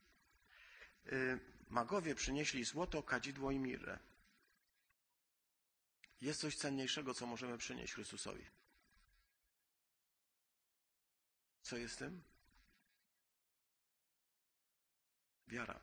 Magowie 1.69 2.15
przynieśli 2.15 2.63
złoto, 2.63 3.03
kadzidło 3.03 3.51
i 3.51 3.59
mirę. 3.59 3.99
Jest 6.21 6.39
coś 6.39 6.55
cenniejszego, 6.55 7.13
co 7.13 7.25
możemy 7.25 7.57
przynieść 7.57 7.93
Chrystusowi. 7.93 8.45
Co 11.61 11.77
jest 11.77 11.99
tym? 11.99 12.23
Wiara. 15.47 15.79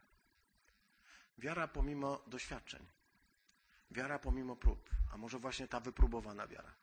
Wiara 1.38 1.68
pomimo 1.68 2.24
doświadczeń. 2.26 2.86
Wiara 3.90 4.18
pomimo 4.18 4.56
prób, 4.56 4.90
a 5.12 5.16
może 5.16 5.38
właśnie 5.38 5.68
ta 5.68 5.80
wypróbowana 5.80 6.46
wiara. 6.46 6.74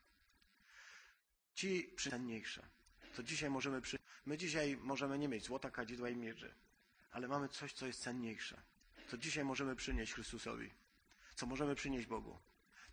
Ci 1.54 1.95
cenniejsze. 1.95 2.70
To 3.16 3.24
dzisiaj 3.24 3.49
możemy 3.49 3.82
przy... 3.82 3.99
My 4.26 4.38
dzisiaj 4.38 4.78
możemy 4.78 5.18
nie 5.18 5.28
mieć 5.28 5.43
złota, 5.43 5.72
kadzidła 5.72 6.10
i 6.10 6.16
mierzy, 6.16 6.54
ale 7.12 7.28
mamy 7.28 7.49
coś, 7.49 7.74
co 7.74 7.88
jest 7.88 8.01
cenniejsze. 8.01 8.62
Co 9.08 9.18
dzisiaj 9.18 9.43
możemy 9.43 9.76
przynieść 9.76 10.14
Chrystusowi. 10.14 10.70
Co 11.36 11.45
możemy 11.45 11.76
przynieść 11.76 12.08
Bogu. 12.08 12.38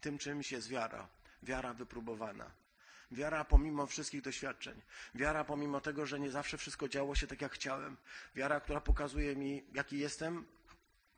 Tym 0.00 0.18
czymś 0.18 0.52
jest 0.52 0.68
wiara. 0.68 1.08
Wiara 1.42 1.74
wypróbowana. 1.74 2.50
Wiara 3.11 3.44
pomimo 3.44 3.86
wszystkich 3.86 4.22
doświadczeń. 4.22 4.82
Wiara 5.14 5.44
pomimo 5.44 5.80
tego, 5.80 6.06
że 6.06 6.20
nie 6.20 6.30
zawsze 6.30 6.58
wszystko 6.58 6.88
działo 6.88 7.14
się 7.14 7.26
tak, 7.26 7.40
jak 7.40 7.52
chciałem. 7.52 7.96
Wiara, 8.34 8.61
która 8.61 8.80
pokazuje 8.80 9.36
mi, 9.36 9.64
jaki 9.74 9.98
jestem, 9.98 10.46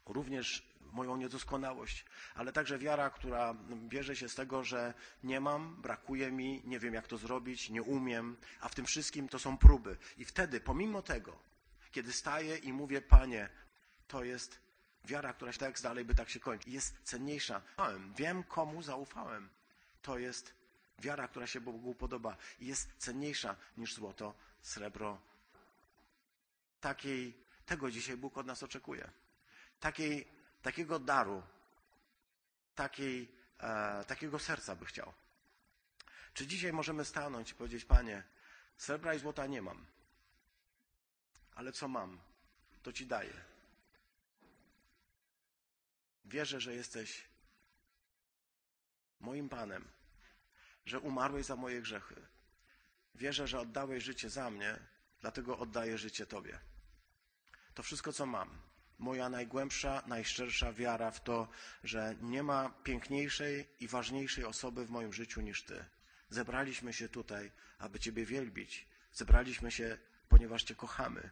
również 0.06 0.72
moją 0.92 1.16
niedoskonałość, 1.16 2.04
ale 2.34 2.52
także 2.52 2.78
wiara, 2.78 3.10
która 3.10 3.54
bierze 3.88 4.16
się 4.16 4.28
z 4.28 4.34
tego, 4.34 4.64
że 4.64 4.94
nie 5.24 5.40
mam, 5.40 5.82
brakuje 5.82 6.32
mi, 6.32 6.62
nie 6.64 6.78
wiem 6.78 6.94
jak 6.94 7.06
to 7.06 7.16
zrobić, 7.18 7.70
nie 7.70 7.82
umiem, 7.82 8.36
a 8.60 8.68
w 8.68 8.74
tym 8.74 8.86
wszystkim 8.86 9.28
to 9.28 9.38
są 9.38 9.58
próby. 9.58 9.96
I 10.18 10.24
wtedy, 10.24 10.60
pomimo 10.60 11.02
tego, 11.02 11.38
kiedy 11.92 12.12
staję 12.12 12.56
i 12.56 12.72
mówię, 12.72 13.02
Panie, 13.02 13.48
to 14.08 14.24
jest 14.24 14.60
wiara, 15.04 15.32
która 15.32 15.52
się 15.52 15.58
tak 15.58 15.80
dalej 15.80 16.04
by 16.04 16.14
tak 16.14 16.30
się 16.30 16.40
kończy, 16.40 16.70
jest 16.70 16.96
cenniejsza. 17.02 17.62
Wiem, 18.16 18.44
komu 18.44 18.82
zaufałem. 18.82 19.48
To 20.02 20.18
jest 20.18 20.54
Wiara, 21.02 21.28
która 21.28 21.46
się 21.46 21.60
Bogu 21.60 21.94
podoba 21.94 22.36
i 22.58 22.66
jest 22.66 22.90
cenniejsza 22.98 23.56
niż 23.76 23.94
złoto, 23.94 24.34
srebro. 24.60 25.20
Takiej, 26.80 27.44
tego 27.66 27.90
dzisiaj 27.90 28.16
Bóg 28.16 28.38
od 28.38 28.46
nas 28.46 28.62
oczekuje. 28.62 29.10
Takiej, 29.80 30.28
takiego 30.62 30.98
daru, 30.98 31.42
takiej, 32.74 33.32
e, 33.58 34.04
takiego 34.04 34.38
serca 34.38 34.76
by 34.76 34.84
chciał. 34.86 35.12
Czy 36.34 36.46
dzisiaj 36.46 36.72
możemy 36.72 37.04
stanąć 37.04 37.50
i 37.50 37.54
powiedzieć, 37.54 37.84
Panie, 37.84 38.22
srebra 38.76 39.14
i 39.14 39.18
złota 39.18 39.46
nie 39.46 39.62
mam, 39.62 39.86
ale 41.54 41.72
co 41.72 41.88
mam, 41.88 42.20
to 42.82 42.92
Ci 42.92 43.06
daję. 43.06 43.51
Wierzę, 46.24 46.60
że 46.60 46.74
jesteś 46.74 47.28
moim 49.20 49.48
Panem, 49.48 49.88
że 50.86 51.00
umarłeś 51.00 51.46
za 51.46 51.56
moje 51.56 51.82
grzechy. 51.82 52.26
Wierzę, 53.14 53.48
że 53.48 53.60
oddałeś 53.60 54.04
życie 54.04 54.30
za 54.30 54.50
mnie, 54.50 54.78
dlatego 55.20 55.58
oddaję 55.58 55.98
życie 55.98 56.26
Tobie. 56.26 56.58
To 57.74 57.82
wszystko, 57.82 58.12
co 58.12 58.26
mam. 58.26 58.58
Moja 58.98 59.28
najgłębsza, 59.28 60.02
najszczersza 60.06 60.72
wiara 60.72 61.10
w 61.10 61.24
to, 61.24 61.48
że 61.84 62.16
nie 62.20 62.42
ma 62.42 62.70
piękniejszej 62.70 63.68
i 63.80 63.88
ważniejszej 63.88 64.44
osoby 64.44 64.86
w 64.86 64.90
moim 64.90 65.12
życiu 65.12 65.40
niż 65.40 65.62
Ty. 65.62 65.84
Zebraliśmy 66.28 66.92
się 66.92 67.08
tutaj, 67.08 67.52
aby 67.78 68.00
Ciebie 68.00 68.26
wielbić. 68.26 68.86
Zebraliśmy 69.12 69.70
się, 69.70 69.98
ponieważ 70.28 70.62
Cię 70.62 70.74
kochamy. 70.74 71.30